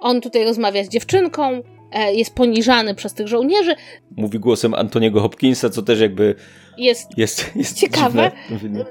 [0.00, 3.74] on tutaj rozmawia z dziewczynką, e, jest poniżany przez tych żołnierzy.
[4.16, 6.34] Mówi głosem Antoniego Hopkinsa, co też jakby
[6.78, 8.30] jest, jest, jest ciekawe.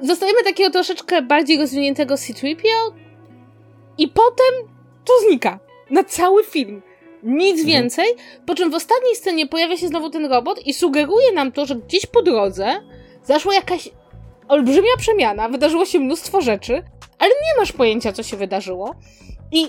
[0.01, 2.93] Zostajemy takiego troszeczkę bardziej rozwiniętego C-3PO
[3.97, 5.59] i potem to znika.
[5.89, 6.81] Na cały film.
[7.23, 7.67] Nic mhm.
[7.67, 8.05] więcej.
[8.45, 11.75] Po czym w ostatniej scenie pojawia się znowu ten robot i sugeruje nam to, że
[11.75, 12.81] gdzieś po drodze
[13.23, 13.89] zaszła jakaś
[14.47, 16.83] olbrzymia przemiana, wydarzyło się mnóstwo rzeczy,
[17.19, 18.95] ale nie masz pojęcia, co się wydarzyło.
[19.51, 19.67] I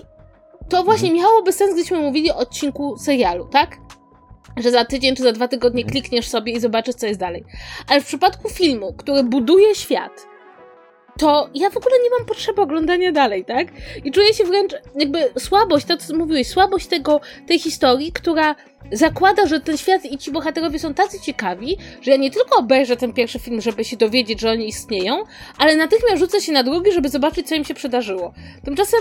[0.68, 1.27] to właśnie mhm.
[1.27, 3.77] miałoby sens, gdybyśmy mówili o odcinku serialu, tak?
[4.57, 5.92] Że za tydzień czy za dwa tygodnie mhm.
[5.92, 7.45] klikniesz sobie i zobaczysz, co jest dalej.
[7.88, 10.27] Ale w przypadku filmu, który buduje świat,
[11.18, 13.68] to ja w ogóle nie mam potrzeby oglądania dalej, tak?
[14.05, 18.55] I czuję się wręcz jakby słabość, to co mówiłeś, słabość tego, tej historii, która
[18.92, 22.96] zakłada, że ten świat i ci bohaterowie są tacy ciekawi, że ja nie tylko obejrzę
[22.96, 25.25] ten pierwszy film, żeby się dowiedzieć, że oni istnieją,
[25.59, 28.35] ale natychmiast rzucę się na drugi, żeby zobaczyć, co im się przydarzyło.
[28.64, 29.01] Tymczasem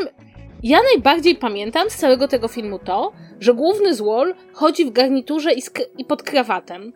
[0.63, 5.61] ja najbardziej pamiętam z całego tego filmu to, że główny złol chodzi w garniturze i,
[5.97, 6.93] i pod krawatem.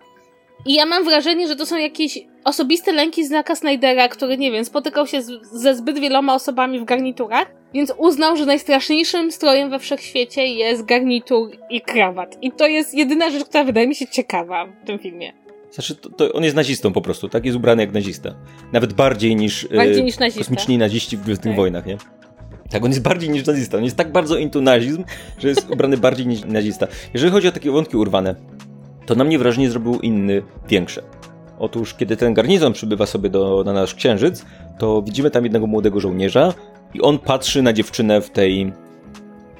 [0.65, 4.65] I ja mam wrażenie, że to są jakieś osobiste lęki Znaka Snydera, który, nie wiem,
[4.65, 9.79] spotykał się z, ze zbyt wieloma osobami w garniturach, więc uznał, że najstraszniejszym strojem we
[9.79, 12.38] wszechświecie jest garnitur i krawat.
[12.41, 15.34] I to jest jedyna rzecz, która wydaje mi się ciekawa w tym filmie.
[15.71, 17.45] Znaczy, to, to on jest nazistą po prostu, tak?
[17.45, 18.36] Jest ubrany jak nazista.
[18.73, 20.39] Nawet bardziej niż, e, bardziej niż nazista.
[20.39, 21.58] kosmiczni naziści w Gwiezdnych tak.
[21.58, 21.97] Wojnach, nie?
[22.69, 23.77] Tak, on jest bardziej niż nazista.
[23.77, 25.03] On jest tak bardzo into nazizm,
[25.39, 26.88] że jest ubrany bardziej niż nazista.
[27.13, 28.36] Jeżeli chodzi o takie wątki urwane,
[29.05, 31.01] to na mnie wrażenie zrobił inny, większe.
[31.60, 34.46] Otóż, kiedy ten garnizon przybywa sobie do, na nasz księżyc,
[34.78, 36.54] to widzimy tam jednego młodego żołnierza
[36.94, 38.74] i on patrzy na dziewczynę w tej.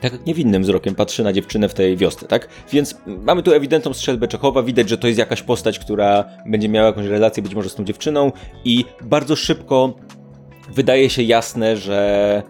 [0.02, 2.48] Tak niewinnym wzrokiem patrzy na dziewczynę w tej wiosce, tak?
[2.72, 6.88] Więc mamy tu ewidentną strzelbę Czechowa, widać, że to jest jakaś postać, która będzie miała
[6.88, 8.32] jakąś relację być może z tą dziewczyną
[8.66, 9.94] i bardzo szybko
[10.74, 12.44] wydaje się jasne, że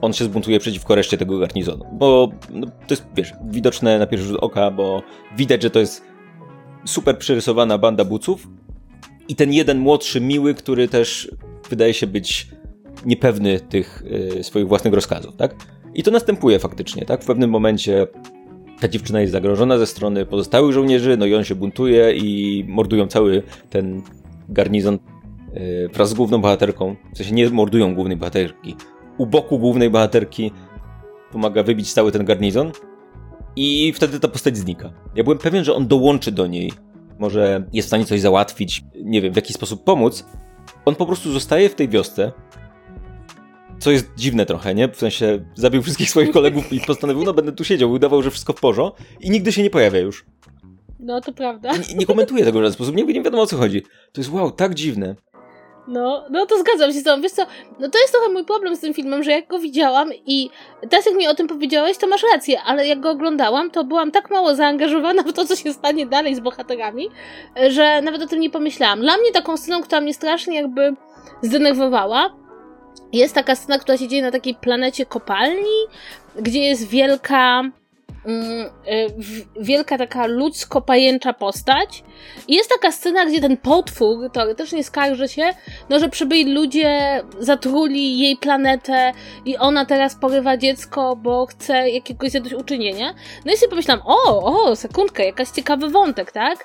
[0.00, 1.84] on się zbuntuje przeciwko reszcie tego garnizonu.
[1.92, 5.02] Bo no, to jest, wiesz, widoczne na pierwszy rzut oka, bo
[5.36, 6.04] widać, że to jest
[6.84, 8.48] super przerysowana banda buców
[9.30, 11.30] i ten jeden młodszy, miły, który też
[11.70, 12.48] wydaje się być
[13.06, 14.02] niepewny tych
[14.38, 15.54] y, swoich własnych rozkazów, tak?
[15.94, 17.22] I to następuje faktycznie, tak?
[17.22, 18.06] W pewnym momencie
[18.80, 23.06] ta dziewczyna jest zagrożona ze strony pozostałych żołnierzy, no i on się buntuje i mordują
[23.06, 24.02] cały ten
[24.48, 24.98] garnizon
[25.54, 26.96] yy, wraz z główną bohaterką.
[27.14, 28.76] W sensie nie mordują głównej bohaterki.
[29.18, 30.52] U boku głównej bohaterki
[31.32, 32.72] pomaga wybić cały ten garnizon
[33.56, 34.92] i wtedy ta postać znika.
[35.14, 36.72] Ja byłem pewien, że on dołączy do niej.
[37.20, 40.24] Może jest w stanie coś załatwić, nie wiem, w jaki sposób pomóc.
[40.84, 42.32] On po prostu zostaje w tej wiosce,
[43.78, 44.88] co jest dziwne trochę, nie?
[44.88, 48.52] W sensie zabił wszystkich swoich kolegów i postanowił, no będę tu siedział, udawał, że wszystko
[48.52, 50.24] w porządku i nigdy się nie pojawia już.
[50.98, 51.72] No, to prawda.
[51.72, 53.82] Nie, nie komentuje tego w żaden sposób, nie, nie wiadomo o co chodzi.
[54.12, 55.16] To jest wow, tak dziwne.
[55.88, 57.22] No, no to zgadzam się z tobą.
[57.22, 57.42] Wiesz co,
[57.78, 60.50] no to jest trochę mój problem z tym filmem, że jak go widziałam i
[60.90, 64.10] teraz jak mi o tym powiedziałeś, to masz rację, ale jak go oglądałam, to byłam
[64.10, 67.08] tak mało zaangażowana w to, co się stanie dalej z bohaterami,
[67.68, 69.00] że nawet o tym nie pomyślałam.
[69.00, 70.94] Dla mnie taką sceną, która mnie strasznie jakby
[71.42, 72.30] zdenerwowała,
[73.12, 75.86] jest taka scena, która się dzieje na takiej planecie kopalni,
[76.36, 77.62] gdzie jest wielka
[79.60, 82.04] wielka taka ludzko-pajęcza postać.
[82.48, 85.50] I jest taka scena, gdzie ten potwór teoretycznie skarży się,
[85.88, 89.12] no, że przybyli ludzie, zatruli jej planetę
[89.44, 93.14] i ona teraz porywa dziecko, bo chce jakiegoś zadośćuczynienia.
[93.44, 96.64] No i sobie pomyślałam, o, o, sekundkę, jakaś ciekawy wątek, tak?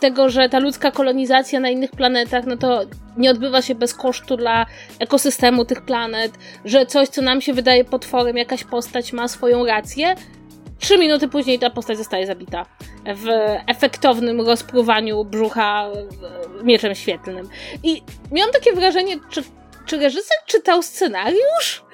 [0.00, 2.80] tego, że ta ludzka kolonizacja na innych planetach, no to
[3.16, 4.66] nie odbywa się bez kosztu dla
[4.98, 6.32] ekosystemu tych planet,
[6.64, 10.14] że coś, co nam się wydaje potworem, jakaś postać ma swoją rację,
[10.78, 12.66] Trzy minuty później ta postać zostaje zabita
[13.04, 13.28] w
[13.66, 15.90] efektownym rozpruwaniu brzucha
[16.62, 17.48] mieczem świetlnym.
[17.82, 19.42] I miałam takie wrażenie, czy,
[19.86, 21.84] czy reżyser czytał scenariusz?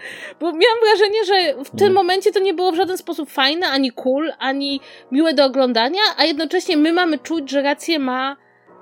[0.40, 1.94] Bo miałam wrażenie, że w tym mm.
[1.94, 6.24] momencie to nie było w żaden sposób fajne, ani cool, ani miłe do oglądania, a
[6.24, 8.36] jednocześnie my mamy czuć, że rację ma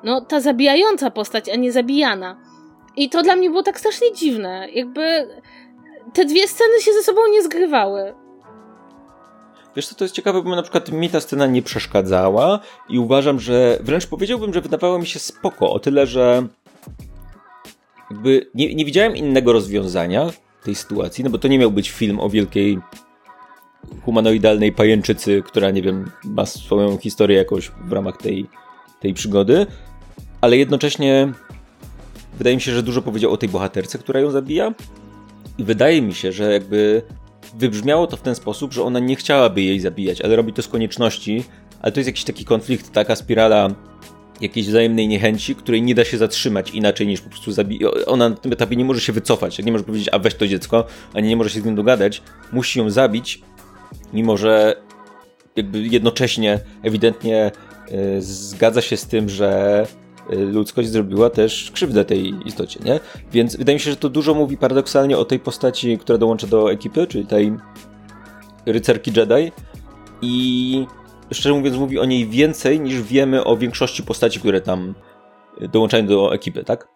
[0.05, 2.41] no, ta zabijająca postać, a nie zabijana.
[2.97, 4.69] I to dla mnie było tak strasznie dziwne.
[4.73, 5.29] Jakby
[6.15, 8.15] te dwie sceny się ze sobą nie zgrywały.
[9.79, 13.41] Wiesz co, to jest ciekawe, bo na przykład mi ta scena nie przeszkadzała i uważam,
[13.41, 16.47] że wręcz powiedziałbym, że wydawała mi się spoko, o tyle, że
[18.11, 20.31] jakby nie, nie widziałem innego rozwiązania
[20.64, 22.79] tej sytuacji, no bo to nie miał być film o wielkiej
[24.05, 28.47] humanoidalnej pajęczycy, która, nie wiem, ma swoją historię jakoś w ramach tej,
[29.01, 29.67] tej przygody,
[30.41, 31.33] ale jednocześnie
[32.38, 34.75] wydaje mi się, że dużo powiedział o tej bohaterce, która ją zabija
[35.59, 37.03] i wydaje mi się, że jakby
[37.55, 40.69] wybrzmiało to w ten sposób, że ona nie chciałaby jej zabijać, ale robi to z
[40.69, 41.45] konieczności,
[41.83, 43.69] ale to jest jakiś taki konflikt, taka spirala
[44.41, 47.93] jakiejś wzajemnej niechęci, której nie da się zatrzymać inaczej niż po prostu zabijać.
[48.07, 50.85] Ona na tym etapie nie może się wycofać, nie może powiedzieć, a weź to dziecko,
[51.15, 52.23] ani nie może się z nim dogadać.
[52.53, 53.43] Musi ją zabić,
[54.13, 54.77] mimo że
[55.57, 57.51] jakby jednocześnie ewidentnie
[57.91, 59.87] yy, zgadza się z tym, że
[60.29, 63.01] ludzkość zrobiła też krzywdę tej istocie, nie?
[63.33, 66.73] Więc wydaje mi się, że to dużo mówi paradoksalnie o tej postaci, która dołącza do
[66.73, 67.53] ekipy, czyli tej
[68.67, 69.53] rycerki Jedi
[70.23, 70.87] i
[71.33, 74.95] szczerze mówiąc mówi o niej więcej niż wiemy o większości postaci, które tam
[75.73, 76.88] dołączają do ekipy, tak?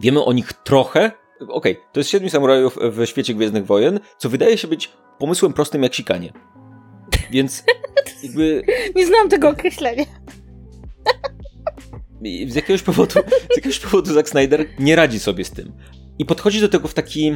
[0.00, 4.28] Wiemy o nich trochę, okej, okay, to jest siedmiu samurajów w świecie Gwiezdnych Wojen, co
[4.28, 6.32] wydaje się być pomysłem prostym jak sikanie.
[7.30, 7.64] Więc
[8.22, 8.62] jakby...
[8.96, 10.04] Nie znam tego określenia
[12.46, 13.12] z jakiegoś powodu,
[13.52, 15.72] z jakiegoś powodu Zack Snyder nie radzi sobie z tym.
[16.18, 17.32] I podchodzi do tego w taki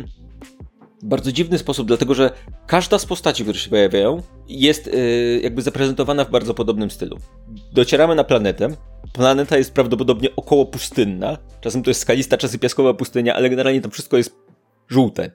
[1.02, 2.30] bardzo dziwny sposób, dlatego że
[2.66, 7.18] każda z postaci, które się pojawiają, jest yy, jakby zaprezentowana w bardzo podobnym stylu.
[7.72, 8.68] Docieramy na planetę.
[9.12, 11.38] Planeta jest prawdopodobnie około pustynna.
[11.60, 14.36] Czasem to jest skalista, czasem piaskowa pustynia, ale generalnie tam wszystko jest
[14.88, 15.30] żółte,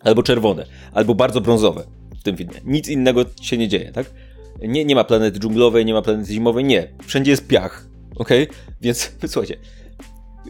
[0.00, 1.84] albo czerwone, albo bardzo brązowe
[2.20, 2.60] w tym filmie.
[2.64, 4.06] Nic innego się nie dzieje, tak?
[4.62, 6.88] Nie, nie ma planety dżunglowej, nie ma planety zimowej, nie.
[7.02, 7.86] Wszędzie jest piach.
[8.16, 8.48] Okej?
[8.80, 9.56] Więc słuchajcie,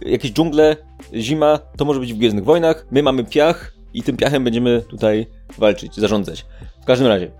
[0.02, 0.76] jakieś dżungle,
[1.14, 5.26] zima, to może być w Gwiezdnych Wojnach, my mamy piach i tym piachem będziemy tutaj
[5.58, 6.46] walczyć, zarządzać.
[6.82, 7.30] W każdym razie,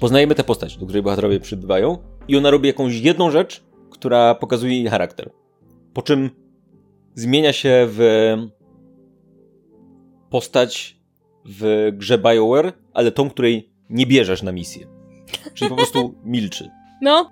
[0.00, 4.76] poznajemy tę postać, do której bohaterowie przybywają i ona robi jakąś jedną rzecz, która pokazuje
[4.76, 5.30] jej charakter.
[5.94, 6.30] Po czym
[7.14, 8.00] zmienia się w
[10.30, 11.00] postać
[11.44, 14.86] w grze BioWare, ale tą, której nie bierzesz na misję.
[15.54, 16.70] Czyli po prostu milczy.
[17.02, 17.30] No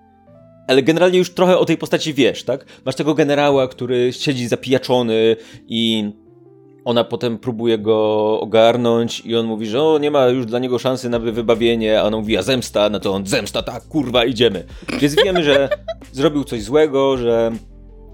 [0.67, 2.67] ale generalnie już trochę o tej postaci wiesz, tak?
[2.85, 5.37] Masz tego generała, który siedzi zapijaczony
[5.69, 6.11] i
[6.85, 10.79] ona potem próbuje go ogarnąć i on mówi, że o, nie ma już dla niego
[10.79, 14.65] szansy na wybawienie, a ona mówi, a zemsta, no to on, zemsta, tak, kurwa, idziemy.
[15.01, 15.69] Więc wiemy, że
[16.13, 17.53] zrobił coś złego, że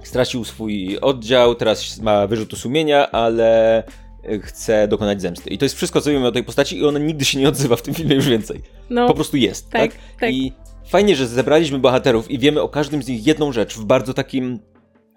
[0.02, 3.82] stracił swój oddział, teraz ma wyrzutu sumienia, ale
[4.42, 5.50] chce dokonać zemsty.
[5.50, 7.76] I to jest wszystko, co wiemy o tej postaci i ona nigdy się nie odzywa
[7.76, 8.60] w tym filmie już więcej.
[8.90, 9.92] No, po prostu jest, tak?
[9.92, 10.00] tak?
[10.20, 10.32] tak.
[10.32, 10.52] I
[10.84, 14.58] fajnie, że zebraliśmy bohaterów i wiemy o każdym z nich jedną rzecz w bardzo takim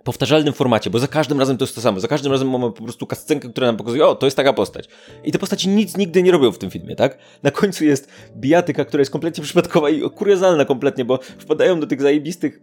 [0.04, 1.99] powtarzalnym formacie, bo za każdym razem to jest to samo.
[1.99, 4.88] Za każdym razem mamy po prostu kascenkę, która nam pokazuje, o, to jest taka postać.
[5.23, 7.17] I te postaci nic nigdy nie robią w tym filmie, tak?
[7.43, 12.01] Na końcu jest bijatyka, która jest kompletnie przypadkowa i kuriozalna kompletnie, bo wpadają do tych
[12.01, 12.62] zajebistych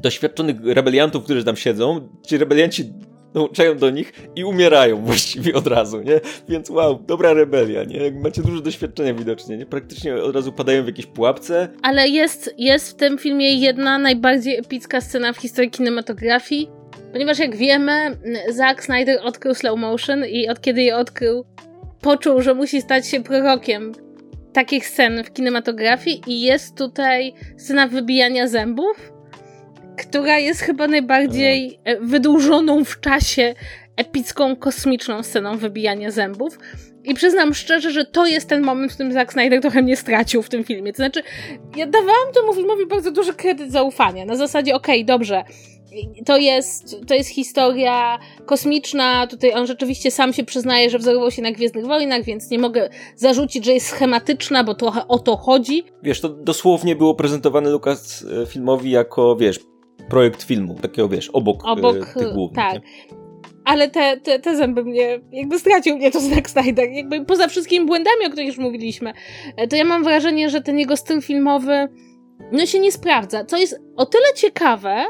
[0.00, 2.08] doświadczonych rebeliantów, którzy tam siedzą.
[2.26, 2.92] Ci rebelianci
[3.34, 6.20] dołączają do nich i umierają właściwie od razu, nie?
[6.48, 8.10] Więc wow, dobra rebelia, nie?
[8.10, 9.66] Macie dużo doświadczenia widocznie, nie?
[9.66, 11.68] Praktycznie od razu padają w jakieś pułapce.
[11.82, 16.70] Ale jest, jest w tym filmie jedna najbardziej epicka scena w historii kinematografii,
[17.12, 18.18] ponieważ jak wiemy,
[18.48, 21.44] Zack Snyder odkrył slow motion i od kiedy je odkrył,
[22.00, 23.92] poczuł, że musi stać się prorokiem
[24.52, 29.13] takich scen w kinematografii i jest tutaj scena wybijania zębów,
[29.96, 33.54] która jest chyba najbardziej e, wydłużoną w czasie
[33.96, 36.58] epicką, kosmiczną sceną wybijania zębów.
[37.04, 40.42] I przyznam szczerze, że to jest ten moment, w którym Zack Snyder trochę mnie stracił
[40.42, 40.92] w tym filmie.
[40.92, 41.22] To znaczy,
[41.76, 44.24] ja dawałam temu filmowi bardzo duży kredyt zaufania.
[44.24, 45.44] Na zasadzie, okej, okay, dobrze,
[46.26, 49.26] to jest, to jest historia kosmiczna.
[49.26, 52.88] Tutaj on rzeczywiście sam się przyznaje, że wzorował się na Gwiezdnych Wojnach, więc nie mogę
[53.16, 55.84] zarzucić, że jest schematyczna, bo trochę o to chodzi.
[56.02, 59.60] Wiesz, to dosłownie było prezentowane Lukas e, filmowi jako, wiesz,
[60.08, 62.56] projekt filmu, takiego wiesz, obok, e, obok tych głównych.
[62.56, 62.74] Tak.
[62.74, 62.80] Nie?
[63.64, 66.90] Ale te, te, te zęby mnie, jakby stracił mnie to Zack Snyder.
[66.90, 69.12] Jakby poza wszystkimi błędami, o których już mówiliśmy,
[69.56, 71.88] e, to ja mam wrażenie, że ten jego styl filmowy
[72.52, 73.44] no się nie sprawdza.
[73.44, 75.04] Co jest o tyle ciekawe,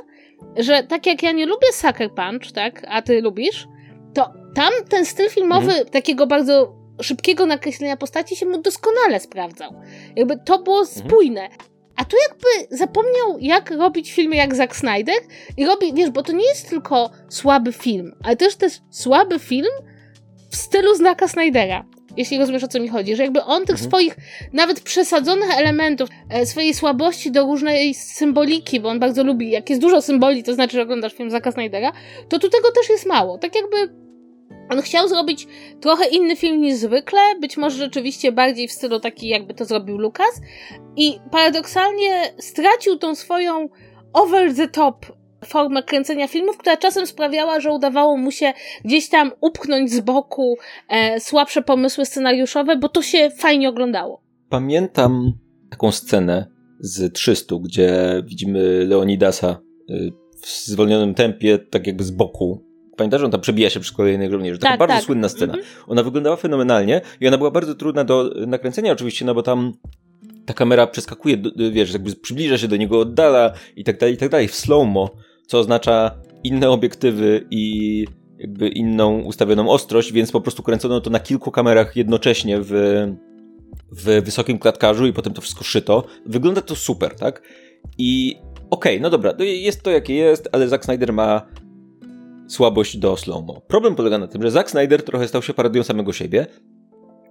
[0.57, 3.67] że tak jak ja nie lubię Sucker Punch, tak, a ty lubisz,
[4.15, 5.89] to tam ten styl filmowy mhm.
[5.89, 9.75] takiego bardzo szybkiego nakreślenia postaci się mu doskonale sprawdzał.
[10.17, 10.99] Jakby to było mhm.
[10.99, 11.43] spójne.
[11.43, 11.74] Mhm.
[11.97, 15.15] A tu jakby zapomniał, jak robić filmy jak Zack Snyder
[15.57, 19.71] i robi, wiesz, bo to nie jest tylko słaby film, ale też też słaby film
[20.51, 21.85] w stylu znaka Snydera.
[22.17, 23.91] Jeśli rozumiesz o co mi chodzi, że jakby on tych mhm.
[23.91, 24.17] swoich
[24.53, 29.83] nawet przesadzonych elementów, e, swojej słabości do różnej symboliki, bo on bardzo lubi, jak jest
[29.83, 31.93] dużo symboli, to znaczy, że oglądasz film Zacka Snydera,
[32.29, 33.39] to tu tego też jest mało.
[33.39, 34.04] Tak jakby
[34.71, 35.47] on chciał zrobić
[35.81, 39.99] trochę inny film niż zwykle, być może rzeczywiście bardziej w stylu taki, jakby to zrobił
[39.99, 40.41] Lucas.
[40.97, 43.69] I paradoksalnie stracił tą swoją
[44.13, 45.07] over the top
[45.45, 48.53] formę kręcenia filmów, która czasem sprawiała, że udawało mu się
[48.85, 50.57] gdzieś tam upchnąć z boku
[50.89, 54.23] e, słabsze pomysły scenariuszowe, bo to się fajnie oglądało.
[54.49, 55.33] Pamiętam
[55.71, 56.47] taką scenę
[56.81, 62.65] z 300, gdzie widzimy Leonidasa y, w zwolnionym tempie, tak jakby z boku
[62.97, 64.59] Pamiętasz, on tam przebija się przez kolejnych żołnierzy.
[64.59, 65.05] Taka tak, bardzo tak.
[65.05, 65.53] słynna scena.
[65.53, 65.85] Mm -hmm.
[65.87, 69.73] Ona wyglądała fenomenalnie i ona była bardzo trudna do nakręcenia oczywiście, no bo tam
[70.47, 71.37] ta kamera przeskakuje,
[71.73, 75.11] wiesz, jakby przybliża się do niego, oddala i tak dalej, i tak dalej, w slow-mo,
[75.47, 76.11] co oznacza
[76.45, 78.05] inne obiektywy i
[78.39, 82.73] jakby inną ustawioną ostrość, więc po prostu kręcono to na kilku kamerach jednocześnie w,
[83.93, 86.05] w wysokim klatkarzu i potem to wszystko szyto.
[86.27, 87.43] Wygląda to super, tak?
[87.99, 88.37] I
[88.71, 91.47] okej, okay, no dobra, jest to jakie jest, ale Zack Snyder ma
[92.49, 93.61] słabość do slow-mo.
[93.61, 96.47] Problem polega na tym, że Zack Snyder trochę stał się parodią samego siebie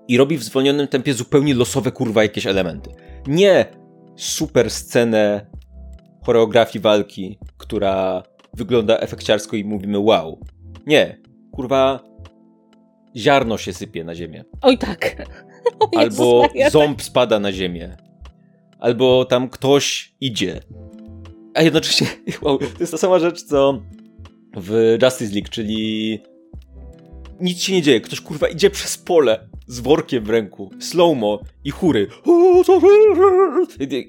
[0.08, 2.90] i robi w zwolnionym tempie zupełnie losowe kurwa jakieś elementy.
[3.28, 3.66] Nie
[4.16, 5.46] super scenę
[6.26, 8.24] choreografii walki, która
[8.54, 10.40] wygląda efekciarsko i mówimy wow.
[10.86, 11.22] Nie,
[11.52, 12.00] kurwa
[13.18, 14.44] ziarno się sypie na ziemię.
[14.62, 15.16] Oj tak.
[15.98, 17.98] Albo ząb spada na ziemię.
[18.80, 20.60] Albo tam ktoś idzie.
[21.54, 22.08] A jednocześnie,
[22.42, 23.82] wow, to jest ta sama rzecz, co
[24.58, 26.20] w Justice League, czyli
[27.40, 28.02] nic się nie dzieje.
[28.02, 32.08] Ktoś kurwa idzie przez pole z workiem w ręku, slowmo i chóry.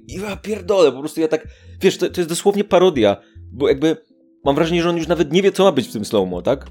[0.08, 1.48] I ja pierdolę, po prostu ja tak,
[1.80, 3.16] wiesz, to, to jest dosłownie parodia,
[3.52, 3.96] bo jakby
[4.44, 6.66] mam wrażenie, że on już nawet nie wie, co ma być w tym slowmo, tak?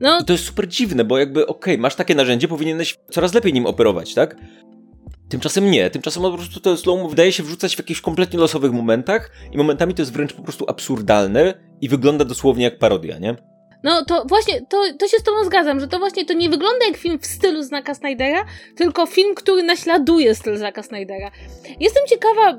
[0.00, 0.18] No.
[0.22, 3.52] I to jest super dziwne, bo jakby, okej, okay, masz takie narzędzie, powinieneś coraz lepiej
[3.52, 4.36] nim operować, tak?
[5.28, 9.30] Tymczasem nie, tymczasem po prostu to slow wydaje się wrzucać w jakichś kompletnie losowych momentach
[9.52, 13.36] i momentami to jest wręcz po prostu absurdalne i wygląda dosłownie jak parodia, nie?
[13.82, 16.86] No to właśnie, to, to się z tobą zgadzam, że to właśnie to nie wygląda
[16.86, 18.44] jak film w stylu Znaka Snydera,
[18.76, 21.30] tylko film, który naśladuje styl Znaka Snydera.
[21.80, 22.58] Jestem ciekawa,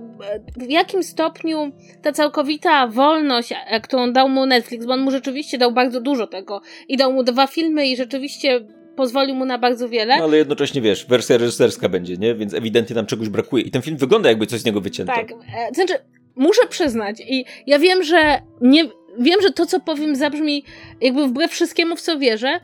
[0.58, 3.54] w jakim stopniu ta całkowita wolność,
[3.84, 7.24] którą dał mu Netflix, bo on mu rzeczywiście dał bardzo dużo tego i dał mu
[7.24, 8.66] dwa filmy i rzeczywiście
[9.00, 10.18] pozwolił mu na bardzo wiele.
[10.18, 12.36] No ale jednocześnie wiesz, wersja reżyserska będzie, nie?
[12.36, 13.64] Więc ewidentnie tam czegoś brakuje.
[13.64, 15.14] I ten film wygląda jakby coś z niego wycięto.
[15.14, 15.94] Tak, e, znaczy
[16.36, 18.84] muszę przyznać i ja wiem, że nie,
[19.20, 20.64] wiem, że to co powiem zabrzmi
[21.02, 22.60] jakby wbrew wszystkiemu w co wierzę,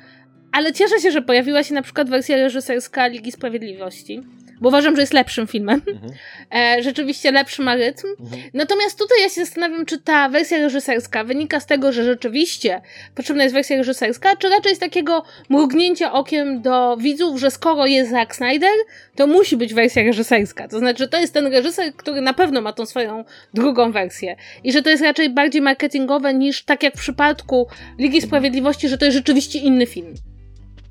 [0.52, 4.22] ale cieszę się, że pojawiła się na przykład wersja reżyserska Ligi Sprawiedliwości.
[4.62, 5.82] Bo uważam, że jest lepszym filmem.
[5.88, 6.14] Mhm.
[6.56, 8.08] E, rzeczywiście lepszy ma rytm.
[8.20, 8.42] Mhm.
[8.54, 12.82] Natomiast tutaj ja się zastanawiam, czy ta wersja reżyserska wynika z tego, że rzeczywiście
[13.16, 18.12] potrzebna jest wersja reżyserska, czy raczej z takiego mrugnięcia okiem do widzów, że skoro jest
[18.12, 18.74] Zack Snyder,
[19.16, 20.68] to musi być wersja reżyserska.
[20.68, 24.36] To znaczy, że to jest ten reżyser, który na pewno ma tą swoją drugą wersję.
[24.64, 27.68] I że to jest raczej bardziej marketingowe niż tak jak w przypadku
[28.00, 30.16] Ligi Sprawiedliwości, że to jest rzeczywiście inny film.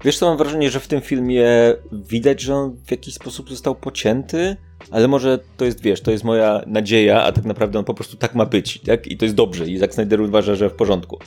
[0.04, 1.46] Wiesz co, mam wrażenie, że w tym filmie
[1.92, 4.56] widać, że on w jakiś sposób został pocięty,
[4.90, 8.16] ale może to jest, wiesz, to jest moja nadzieja, a tak naprawdę on po prostu
[8.16, 9.06] tak ma być, tak?
[9.06, 11.18] I to jest dobrze i Zack Snyder uważa, że w porządku.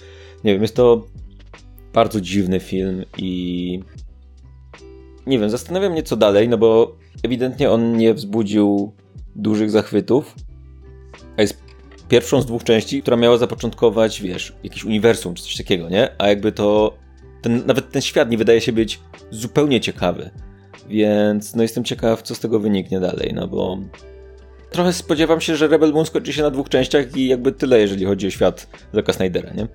[0.43, 1.05] Nie wiem, jest to
[1.93, 3.79] bardzo dziwny film i
[5.27, 8.93] nie wiem, zastanawiam mnie co dalej, no bo ewidentnie on nie wzbudził
[9.35, 10.35] dużych zachwytów,
[11.37, 11.63] a jest
[12.09, 16.09] pierwszą z dwóch części, która miała zapoczątkować, wiesz, jakiś uniwersum czy coś takiego, nie?
[16.17, 16.93] A jakby to
[17.41, 18.99] ten, nawet ten świat nie wydaje się być
[19.31, 20.29] zupełnie ciekawy.
[20.89, 23.77] Więc no jestem ciekaw, co z tego wyniknie dalej, no bo
[24.69, 28.05] trochę spodziewam się, że Rebel Moon skończy się na dwóch częściach i jakby tyle, jeżeli
[28.05, 29.67] chodzi o świat Zacka Snydera, nie?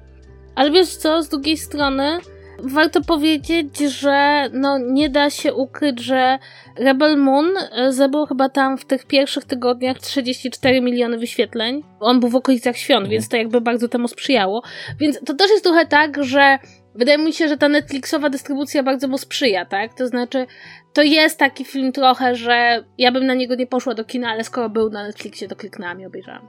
[0.55, 2.19] Ale wiesz co, z drugiej strony
[2.63, 6.39] warto powiedzieć, że no nie da się ukryć, że
[6.79, 11.83] Rebel Moon e, zebrał chyba tam w tych pierwszych tygodniach 34 miliony wyświetleń.
[12.01, 13.11] On był w okolicach świąt, mhm.
[13.11, 14.63] więc to jakby bardzo temu sprzyjało.
[14.99, 16.59] Więc to też jest trochę tak, że
[16.95, 19.95] wydaje mi się, że ta Netflixowa dystrybucja bardzo mu sprzyja, tak?
[19.95, 20.47] To znaczy,
[20.93, 24.45] to jest taki film trochę, że ja bym na niego nie poszła do kina, ale
[24.45, 26.49] skoro był na Netflixie, to kliknęłam i obejrzałam.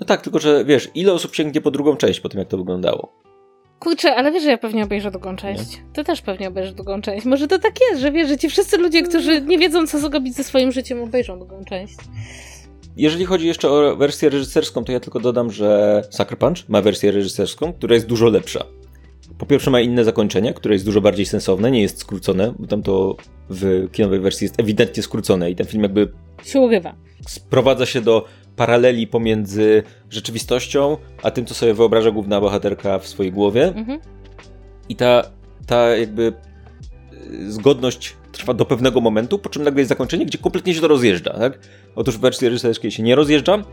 [0.00, 2.56] No tak, tylko że wiesz, ile osób sięgnie po drugą część po tym, jak to
[2.56, 3.12] wyglądało?
[3.78, 5.76] Kurczę, ale wiesz, że ja pewnie obejrzę drugą część.
[5.76, 5.84] Nie?
[5.92, 7.26] Ty też pewnie obejrzysz drugą część.
[7.26, 10.34] Może to tak jest, że wiesz, że ci wszyscy ludzie, którzy nie wiedzą, co zrobić
[10.34, 11.94] ze swoim życiem, obejrzą drugą część.
[12.96, 17.12] Jeżeli chodzi jeszcze o wersję reżyserską, to ja tylko dodam, że Sucker Punch ma wersję
[17.12, 18.64] reżyserską, która jest dużo lepsza.
[19.42, 22.82] Po pierwsze ma inne zakończenie, które jest dużo bardziej sensowne, nie jest skrócone, bo tam
[22.82, 23.16] to
[23.50, 26.12] w kinowej wersji jest ewidentnie skrócone i ten film jakby...
[26.44, 26.94] Się urywa.
[27.28, 28.24] Sprowadza się do
[28.56, 33.64] paraleli pomiędzy rzeczywistością, a tym, co sobie wyobraża główna bohaterka w swojej głowie.
[33.64, 34.00] Mhm.
[34.88, 35.30] I ta,
[35.66, 36.32] ta jakby
[37.32, 40.88] y, zgodność trwa do pewnego momentu, po czym nagle jest zakończenie, gdzie kompletnie się to
[40.88, 41.32] rozjeżdża.
[41.32, 41.58] Tak?
[41.94, 43.64] Otóż w wersji reżyserskiej się nie rozjeżdża,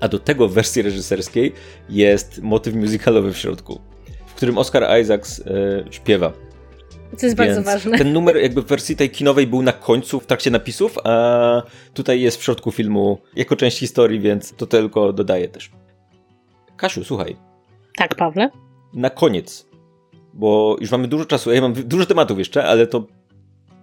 [0.00, 1.52] a do tego w wersji reżyserskiej
[1.88, 3.80] jest motyw musicalowy w środku
[4.40, 6.32] którym Oscar Isaacs y, śpiewa.
[7.16, 7.98] Co jest Więc bardzo ważne.
[7.98, 11.62] Ten numer jakby w wersji tej kinowej był na końcu, w trakcie napisów, a
[11.94, 15.70] tutaj jest w środku filmu jako część historii, więc to tylko dodaję też.
[16.76, 17.36] Kasiu, słuchaj.
[17.96, 18.50] Tak, Pawle?
[18.94, 19.66] Na koniec,
[20.34, 23.06] bo już mamy dużo czasu, ja mam dużo tematów jeszcze, ale to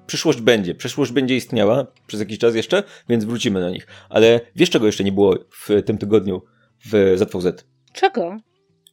[0.07, 0.75] przyszłość będzie.
[0.75, 3.87] Przyszłość będzie istniała przez jakiś czas jeszcze, więc wrócimy do nich.
[4.09, 6.41] Ale wiesz, czego jeszcze nie było w tym tygodniu
[6.85, 7.65] w ZVZ?
[7.93, 8.37] Czego?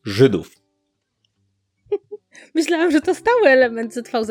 [0.05, 0.64] Żydów.
[2.55, 4.30] Myślałam, że to stały element ZVZ.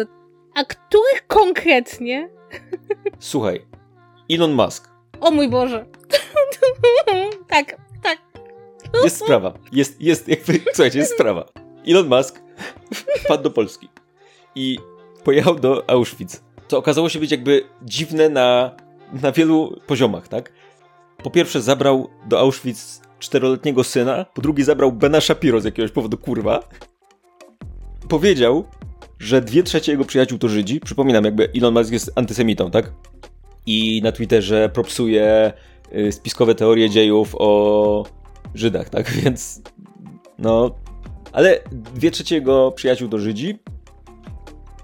[0.56, 2.30] A których konkretnie?
[3.20, 3.66] Słuchaj,
[4.32, 4.90] Elon Musk.
[5.22, 5.86] O mój Boże.
[7.50, 8.18] tak, tak.
[9.04, 9.54] Jest sprawa.
[9.72, 11.46] Jest, jest, jakby, słuchajcie, jest sprawa.
[11.88, 12.42] Elon Musk
[13.24, 13.90] wpadł do Polski
[14.56, 14.80] i
[15.24, 16.44] pojechał do Auschwitz.
[16.68, 18.76] Co okazało się być jakby dziwne na,
[19.22, 20.52] na wielu poziomach, tak?
[21.24, 26.18] Po pierwsze zabrał do Auschwitz czteroletniego syna, po drugie zabrał Bena Shapiro z jakiegoś powodu,
[26.18, 26.70] kurwa
[28.14, 28.64] powiedział,
[29.20, 30.80] że dwie trzecie jego przyjaciół to Żydzi.
[30.80, 32.94] Przypominam, jakby Elon Musk jest antysemitą, tak?
[33.66, 35.54] I na Twitterze propsuje
[35.96, 38.06] y, spiskowe teorie dziejów o
[38.56, 39.12] Żydach, tak?
[39.24, 39.62] Więc
[40.40, 40.76] no...
[41.32, 43.60] Ale dwie trzecie jego przyjaciół to Żydzi.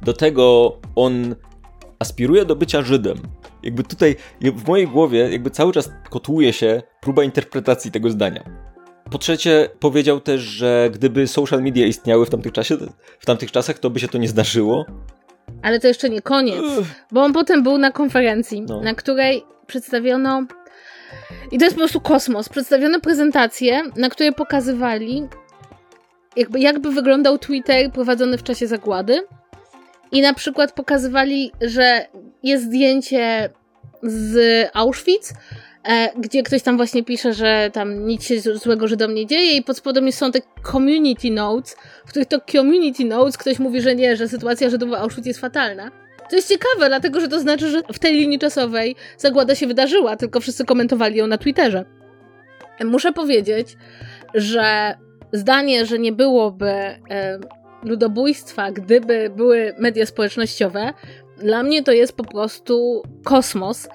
[0.02, 1.36] Do tego on
[2.00, 3.18] aspiruje do bycia Żydem.
[3.64, 8.69] Jakby tutaj w mojej głowie jakby cały czas kotłuje się próba interpretacji tego zdania.
[9.12, 12.78] Po trzecie, powiedział też, że gdyby social media istniały w tamtych, czasie,
[13.20, 14.86] w tamtych czasach, to by się to nie zdarzyło.
[15.62, 16.64] Ale to jeszcze nie koniec,
[17.12, 18.82] bo on potem był na konferencji, no.
[18.82, 20.46] na której przedstawiono.
[21.52, 22.50] I to jest po prostu kosmos.
[22.50, 25.28] Przedstawiono prezentację, na której pokazywali,
[26.36, 29.22] jakby, jakby wyglądał Twitter prowadzony w czasie zagłady.
[30.12, 32.06] I na przykład pokazywali, że
[32.44, 33.50] jest zdjęcie
[34.04, 35.34] z Auschwitz,
[36.18, 39.78] gdzie ktoś tam właśnie pisze, że tam nic się złego Żydom nie dzieje i pod
[39.78, 40.40] spodem są te
[40.72, 41.76] community notes,
[42.06, 45.40] w których to community notes ktoś mówi, że nie, że sytuacja Żydów w Auschwitz jest
[45.40, 45.92] fatalna.
[46.30, 50.16] To jest ciekawe, dlatego że to znaczy, że w tej linii czasowej zagłada się wydarzyła,
[50.18, 51.86] tylko wszyscy komentowali ją na Twitterze.
[52.86, 53.78] Muszę powiedzieć,
[54.34, 54.96] że
[55.34, 57.00] zdanie, że nie byłoby e,
[57.84, 60.94] ludobójstwa, gdyby były media społecznościowe,
[61.38, 63.90] dla mnie to jest po prostu kosmos.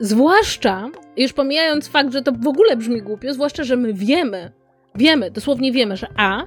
[0.00, 4.52] Zwłaszcza, już pomijając fakt, że to w ogóle brzmi głupio, zwłaszcza, że my wiemy,
[4.94, 6.42] wiemy, dosłownie wiemy, że A.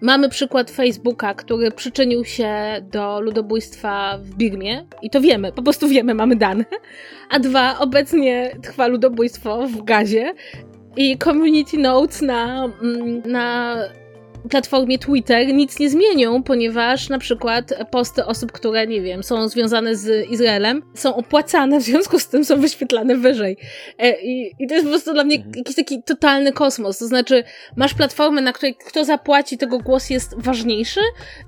[0.00, 2.54] Mamy przykład Facebooka, który przyczynił się
[2.90, 6.64] do ludobójstwa w Birmie i to wiemy, po prostu wiemy, mamy dane.
[7.30, 10.34] A dwa, obecnie trwa ludobójstwo w Gazie
[10.96, 13.76] i community notes na, mm, na
[14.50, 19.96] platformie Twitter nic nie zmienią, ponieważ na przykład posty osób, które, nie wiem, są związane
[19.96, 23.56] z Izraelem, są opłacane, w związku z tym są wyświetlane wyżej.
[23.98, 25.54] E, I, i to jest po prostu dla mnie mhm.
[25.56, 26.98] jakiś taki totalny kosmos.
[26.98, 27.44] To znaczy,
[27.76, 31.00] masz platformę, na której kto zapłaci, tego głos jest ważniejszy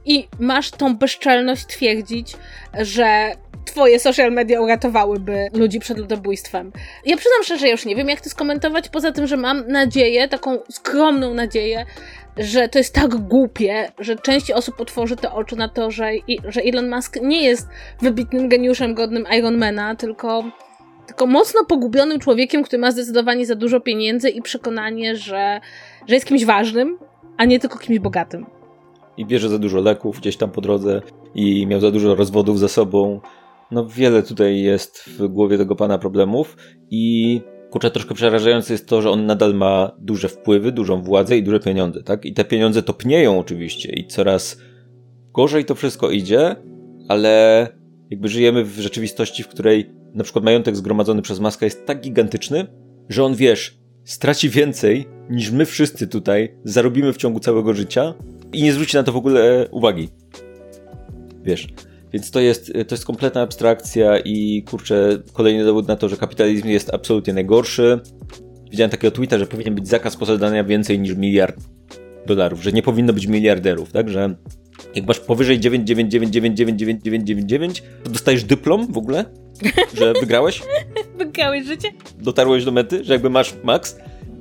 [0.05, 2.37] i masz tą bezczelność twierdzić,
[2.79, 3.35] że
[3.65, 6.73] twoje social media uratowałyby ludzi przed ludobójstwem.
[7.05, 10.59] Ja przyznam szczerze, już nie wiem, jak to skomentować, poza tym, że mam nadzieję, taką
[10.71, 11.87] skromną nadzieję,
[12.37, 16.11] że to jest tak głupie, że część osób otworzy te oczy na to, że,
[16.49, 17.69] że Elon Musk nie jest
[18.03, 20.45] wybitnym geniuszem godnym Ironmana, tylko,
[21.07, 25.61] tylko mocno pogubionym człowiekiem, który ma zdecydowanie za dużo pieniędzy i przekonanie, że,
[26.07, 26.99] że jest kimś ważnym,
[27.37, 28.47] a nie tylko kimś bogatym.
[29.17, 31.03] I bierze za dużo leków gdzieś tam po drodze
[31.35, 33.21] i miał za dużo rozwodów za sobą.
[33.71, 36.57] No wiele tutaj jest w głowie tego pana problemów
[36.91, 37.41] i
[37.75, 41.61] kurczę, troszkę przerażające jest to, że on nadal ma duże wpływy, dużą władzę i duże
[41.61, 42.25] pieniądze, tak?
[42.25, 44.59] I te pieniądze topnieją oczywiście i coraz
[45.33, 46.57] gorzej to wszystko idzie,
[47.09, 47.69] ale
[48.11, 52.67] jakby żyjemy w rzeczywistości, w której na przykład majątek zgromadzony przez Maska jest tak gigantyczny,
[53.09, 58.15] że on, wiesz, straci więcej niż my wszyscy tutaj zarobimy w ciągu całego życia
[58.53, 60.09] i nie zwróci na to w ogóle uwagi.
[61.43, 61.69] Wiesz,
[62.15, 66.69] więc to jest, to jest kompletna abstrakcja i kurczę, kolejny dowód na to, że kapitalizm
[66.69, 68.01] jest absolutnie najgorszy.
[68.71, 71.57] Widziałem takiego tweeta, że powinien być zakaz posiadania więcej niż miliard
[72.27, 74.09] dolarów, że nie powinno być miliarderów, tak?
[74.09, 74.35] Że
[74.95, 79.25] jak masz powyżej 999999999, to dostajesz dyplom w ogóle,
[79.95, 80.63] że wygrałeś.
[81.19, 81.89] Wygrałeś życie?
[82.19, 83.97] Dotarłeś do mety, że jakby masz max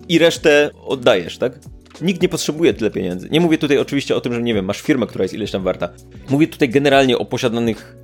[0.09, 1.59] i resztę oddajesz, tak?
[2.01, 3.29] Nikt nie potrzebuje tyle pieniędzy.
[3.31, 5.63] Nie mówię tutaj oczywiście o tym, że nie wiem, masz firmę, która jest ileś tam
[5.63, 5.89] warta.
[6.29, 7.95] Mówię tutaj generalnie o posiadanych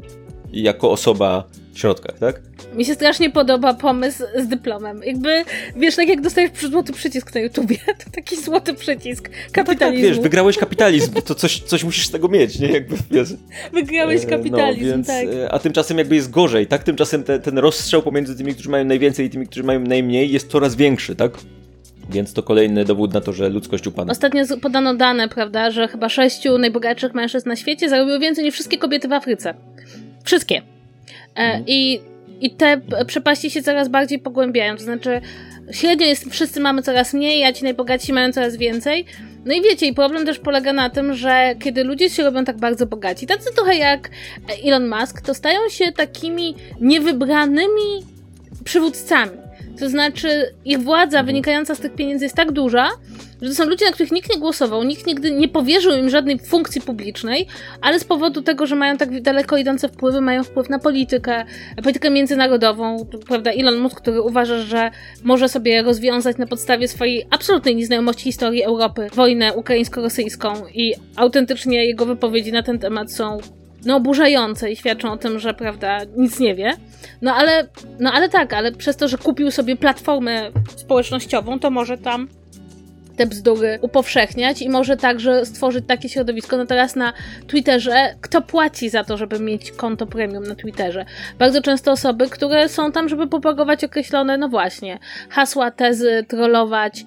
[0.51, 2.41] jako osoba środkach, tak?
[2.73, 5.01] Mi się strasznie podoba pomysł z dyplomem.
[5.03, 5.43] Jakby,
[5.75, 7.75] wiesz, tak jak dostajesz złoty przycisk na YouTubie,
[8.05, 9.65] to taki złoty przycisk kapitalizmu.
[9.65, 12.67] No tak, tak, wiesz, wygrałeś kapitalizm, to coś, coś musisz z tego mieć, nie?
[12.67, 13.29] Jakby, wiesz.
[13.73, 15.25] Wygrałeś e, kapitalizm, no, więc, tak.
[15.25, 16.83] E, a tymczasem jakby jest gorzej, tak?
[16.83, 20.51] Tymczasem te, ten rozstrzał pomiędzy tymi, którzy mają najwięcej i tymi, którzy mają najmniej jest
[20.51, 21.31] coraz większy, tak?
[22.10, 24.12] Więc to kolejny dowód na to, że ludzkość upadła.
[24.12, 28.78] Ostatnio podano dane, prawda, że chyba sześciu najbogatszych mężczyzn na świecie zarobiło więcej niż wszystkie
[28.78, 29.53] kobiety w Afryce.
[30.24, 30.55] Wszystkie.
[30.55, 30.62] E,
[31.36, 31.64] mhm.
[31.68, 31.99] I,
[32.41, 34.78] I te przepaści się coraz bardziej pogłębiają.
[34.78, 35.22] To znaczy,
[35.72, 39.05] średnio jest, wszyscy mamy coraz mniej, a ci najbogatsi mają coraz więcej.
[39.45, 42.57] No i wiecie, i problem też polega na tym, że kiedy ludzie się robią tak
[42.57, 44.10] bardzo bogaci, tacy trochę jak
[44.66, 48.03] Elon Musk, to stają się takimi niewybranymi
[48.64, 49.48] przywódcami.
[49.80, 52.89] To znaczy, ich władza wynikająca z tych pieniędzy jest tak duża,
[53.41, 56.39] że to są ludzie, na których nikt nie głosował, nikt nigdy nie powierzył im żadnej
[56.39, 57.47] funkcji publicznej,
[57.82, 61.45] ale z powodu tego, że mają tak daleko idące wpływy, mają wpływ na politykę,
[61.84, 64.91] politykę międzynarodową, prawda, Elon Musk, który uważa, że
[65.23, 72.05] może sobie rozwiązać na podstawie swojej absolutnej nieznajomości historii Europy wojnę ukraińsko-rosyjską i autentycznie jego
[72.05, 73.38] wypowiedzi na ten temat są
[73.86, 76.71] no, oburzające i świadczą o tym, że prawda, nic nie wie.
[77.21, 77.67] No ale,
[77.99, 82.27] no ale tak, ale przez to, że kupił sobie platformę społecznościową, to może tam
[83.19, 86.57] te bzdury upowszechniać i może także stworzyć takie środowisko.
[86.57, 87.13] No teraz na
[87.47, 91.05] Twitterze, kto płaci za to, żeby mieć konto premium na Twitterze?
[91.39, 94.99] Bardzo często osoby, które są tam, żeby propagować określone, no właśnie,
[95.30, 97.05] hasła, tezy, trollować,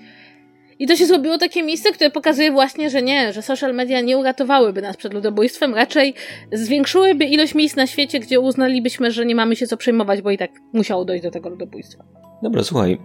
[0.82, 4.18] i to się zrobiło takie miejsce, które pokazuje właśnie, że nie, że social media nie
[4.18, 6.14] uratowałyby nas przed ludobójstwem, raczej
[6.52, 10.38] zwiększyłyby ilość miejsc na świecie, gdzie uznalibyśmy, że nie mamy się co przejmować, bo i
[10.38, 12.04] tak musiało dojść do tego ludobójstwa.
[12.42, 12.98] Dobra, słuchaj.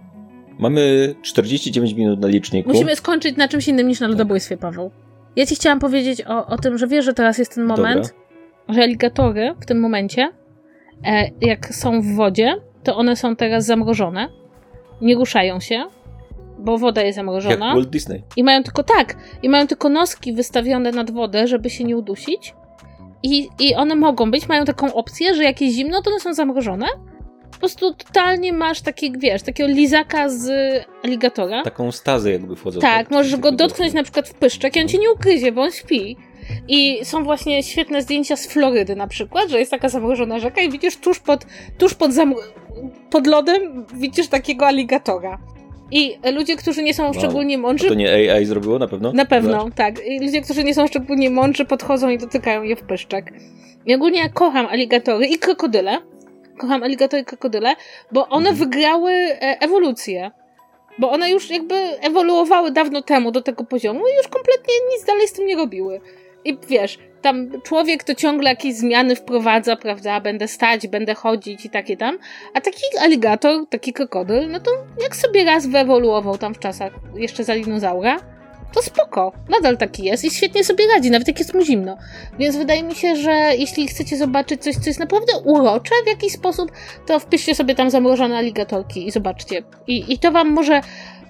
[0.58, 2.68] Mamy 49 minut na liczniku.
[2.68, 4.90] Musimy skończyć na czymś innym niż na ludobójstwie, Paweł.
[5.36, 8.74] Ja ci chciałam powiedzieć o, o tym, że wiesz, że teraz jest ten moment, Dobra.
[8.74, 10.28] że aligatory w tym momencie,
[11.04, 14.28] e, jak są w wodzie, to one są teraz zamrożone,
[15.00, 15.84] nie ruszają się,
[16.58, 17.66] bo woda jest zamrożona.
[17.66, 18.22] Jak Walt Disney.
[18.36, 22.54] I mają tylko tak, i mają tylko noski wystawione nad wodę, żeby się nie udusić.
[23.22, 26.34] I, I one mogą być, mają taką opcję, że jak jest zimno, to one są
[26.34, 26.86] zamrożone.
[27.52, 30.50] Po prostu totalnie masz taki, wiesz, takiego lizaka z
[31.04, 31.62] aligatora.
[31.62, 32.80] Taką stazę jakby wchodzą.
[32.80, 35.62] Tak, tak możesz go dotknąć na przykład w pyszczek i on cię nie ukryzie, bo
[35.62, 36.16] on śpi.
[36.68, 40.70] I są właśnie świetne zdjęcia z Florydy na przykład, że jest taka zamrożona rzeka i
[40.70, 41.46] widzisz tuż pod,
[41.78, 42.10] tuż pod,
[43.10, 45.38] pod lodem widzisz takiego aligatora.
[45.90, 47.14] I ludzie, którzy nie są wow.
[47.14, 47.86] szczególnie mądrzy.
[47.86, 49.12] A to nie AI zrobiło na pewno?
[49.12, 49.74] Na pewno, Zobacz.
[49.74, 50.06] tak.
[50.06, 53.32] I ludzie, którzy nie są szczególnie mądrzy, podchodzą i dotykają je w pyszczek.
[53.86, 55.98] I ogólnie ja kocham aligatory i krokodyle.
[56.58, 57.74] Kocham aligatory i krokodyle,
[58.12, 58.56] bo one mhm.
[58.56, 60.30] wygrały e, ewolucję.
[60.98, 65.28] bo one już jakby ewoluowały dawno temu do tego poziomu i już kompletnie nic dalej
[65.28, 66.00] z tym nie robiły.
[66.44, 70.20] I wiesz, tam człowiek to ciągle jakieś zmiany wprowadza, prawda?
[70.20, 72.18] Będę stać, będę chodzić i takie tam.
[72.54, 74.70] A taki aligator, taki krokodyl, no to
[75.02, 78.18] jak sobie raz wyewoluował tam w czasach jeszcze za dinozaura,
[78.74, 79.32] to spoko.
[79.48, 81.96] Nadal taki jest i świetnie sobie radzi, nawet jak jest mu zimno.
[82.38, 86.32] Więc wydaje mi się, że jeśli chcecie zobaczyć coś, co jest naprawdę urocze w jakiś
[86.32, 86.72] sposób,
[87.06, 89.62] to wpiszcie sobie tam zamrożone aligatorki i zobaczcie.
[89.86, 90.80] I, i to wam może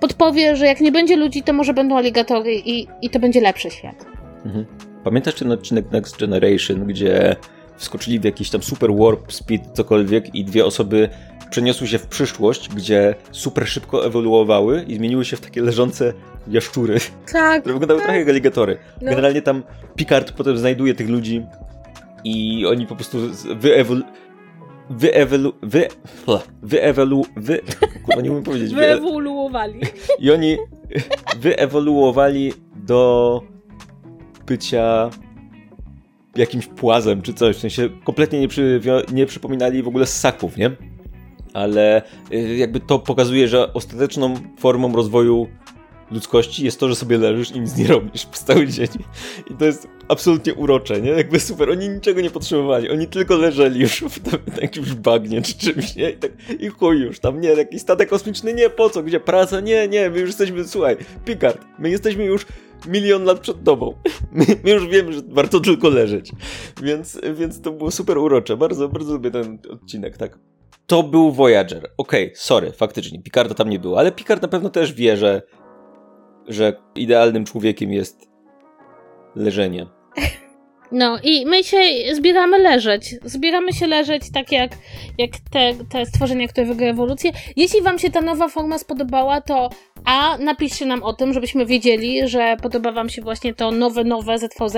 [0.00, 3.70] podpowie, że jak nie będzie ludzi, to może będą aligatory i, i to będzie lepszy
[3.70, 4.04] świat.
[4.44, 4.87] Mhm.
[5.04, 7.36] Pamiętasz ten odcinek Next Generation, gdzie
[7.76, 11.08] wskoczyli w jakiś tam super warp speed, cokolwiek i dwie osoby
[11.50, 16.12] przeniosły się w przyszłość, gdzie super szybko ewoluowały i zmieniły się w takie leżące
[16.48, 16.98] jaszczury,
[17.32, 17.58] Tak.
[17.60, 18.06] które wyglądały tak.
[18.06, 18.78] trochę jak aligatory.
[19.02, 19.10] No.
[19.10, 19.62] Generalnie tam
[19.96, 21.42] Picard potem znajduje tych ludzi
[22.24, 24.02] i oni po prostu z- wyewolu...
[24.90, 25.10] Wy...
[26.62, 27.24] Wyewolu...
[27.36, 27.60] Wy...
[28.04, 28.74] Kurwa, nie umiem powiedzieć.
[28.74, 28.80] Wy...
[28.80, 29.80] Wyewoluowali.
[30.20, 30.56] I oni
[31.40, 33.42] wyewoluowali do
[34.48, 35.10] bycia
[36.36, 37.56] jakimś płazem czy coś.
[37.56, 38.48] W sensie kompletnie nie,
[39.12, 40.70] nie przypominali w ogóle ssaków, nie?
[41.54, 45.48] Ale y, jakby to pokazuje, że ostateczną formą rozwoju
[46.10, 48.88] ludzkości jest to, że sobie leżysz i nic nie robisz przez cały dzień.
[49.50, 51.10] I to jest absolutnie urocze, nie?
[51.10, 51.70] Jakby super.
[51.70, 52.90] Oni niczego nie potrzebowali.
[52.90, 56.10] Oni tylko leżeli już w jakimś bagnie czy czymś, nie?
[56.10, 56.30] I, tak,
[56.60, 57.20] i chuj już.
[57.20, 59.02] Tam nie, jakiś statek kosmiczny, nie, po co?
[59.02, 59.60] Gdzie praca?
[59.60, 62.46] Nie, nie, my już jesteśmy, słuchaj, Picard, my jesteśmy już
[62.86, 63.94] milion lat przed tobą.
[64.32, 66.32] My, my już wiemy, że warto tylko leżeć.
[66.82, 68.56] Więc, więc to było super urocze.
[68.56, 70.38] Bardzo, bardzo lubię ten odcinek, tak?
[70.86, 71.90] To był Voyager.
[71.98, 75.42] Okej, sorry, faktycznie, Picarda tam nie było, ale Picard na pewno też wie, że,
[76.48, 78.28] że idealnym człowiekiem jest
[79.36, 79.86] leżenie.
[80.92, 83.14] No i my dzisiaj zbieramy leżeć.
[83.24, 84.70] Zbieramy się leżeć tak jak,
[85.18, 87.32] jak te, te stworzenia, które wygrały ewolucję.
[87.56, 89.70] Jeśli wam się ta nowa forma spodobała, to
[90.04, 94.38] a, napiszcie nam o tym, żebyśmy wiedzieli, że podoba wam się właśnie to nowe, nowe
[94.38, 94.76] ZVZ.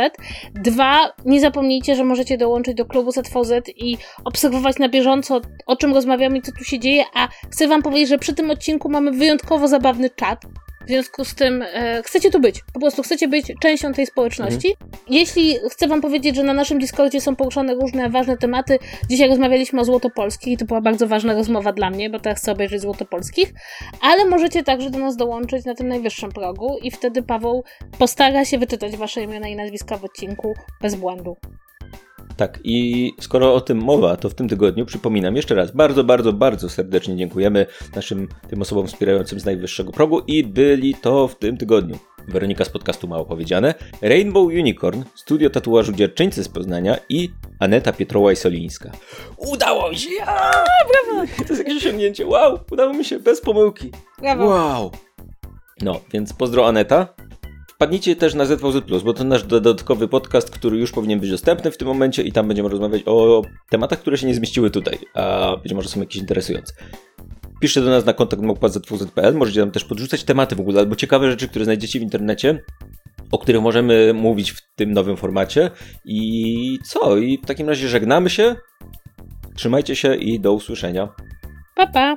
[0.54, 5.94] Dwa, nie zapomnijcie, że możecie dołączyć do klubu ZVZ i obserwować na bieżąco, o czym
[5.94, 9.10] rozmawiamy i co tu się dzieje, a chcę wam powiedzieć, że przy tym odcinku mamy
[9.10, 10.46] wyjątkowo zabawny czat.
[10.90, 14.76] W związku z tym e, chcecie tu być, po prostu chcecie być częścią tej społeczności.
[15.08, 18.78] Jeśli chcę Wam powiedzieć, że na naszym Discordzie są poruszane różne ważne tematy,
[19.10, 22.52] dzisiaj rozmawialiśmy o Złotopolskich i to była bardzo ważna rozmowa dla mnie, bo teraz chcę
[22.52, 23.52] obejrzeć Złotopolskich,
[24.00, 27.64] ale możecie także do nas dołączyć na tym najwyższym progu i wtedy Paweł
[27.98, 31.36] postara się wyczytać Wasze imiona i nazwiska w odcinku bez błędu.
[32.40, 36.32] Tak, i skoro o tym mowa, to w tym tygodniu przypominam jeszcze raz, bardzo, bardzo,
[36.32, 41.56] bardzo serdecznie dziękujemy naszym tym osobom wspierającym z najwyższego progu i byli to w tym
[41.56, 41.98] tygodniu.
[42.28, 48.90] Weronika z podcastu Mało Powiedziane, Rainbow Unicorn, Studio Tatuażu Dzierczyńcy z Poznania i Aneta Pietroła-Solińska.
[49.36, 50.14] Udało mi się!
[50.14, 50.50] Ja!
[50.90, 51.26] Brawo!
[51.46, 52.26] To jest jakieś osiągnięcie.
[52.26, 52.58] Wow!
[52.70, 53.90] Udało mi się bez pomyłki.
[54.18, 54.46] Brawo!
[54.46, 54.90] Wow!
[55.82, 57.14] No, więc pozdro Aneta.
[57.80, 61.76] Wpadnijcie też na ZVZ+, bo to nasz dodatkowy podcast, który już powinien być dostępny w
[61.76, 65.72] tym momencie i tam będziemy rozmawiać o tematach, które się nie zmieściły tutaj, a być
[65.72, 66.74] może są jakieś interesujące.
[67.60, 71.30] Piszcie do nas na kontakt małpa.zwz.pl, możecie nam też podrzucać tematy w ogóle, albo ciekawe
[71.30, 72.62] rzeczy, które znajdziecie w internecie,
[73.30, 75.70] o których możemy mówić w tym nowym formacie.
[76.04, 77.16] I co?
[77.16, 78.56] I w takim razie żegnamy się,
[79.56, 81.08] trzymajcie się i do usłyszenia.
[81.76, 82.16] Pa, pa!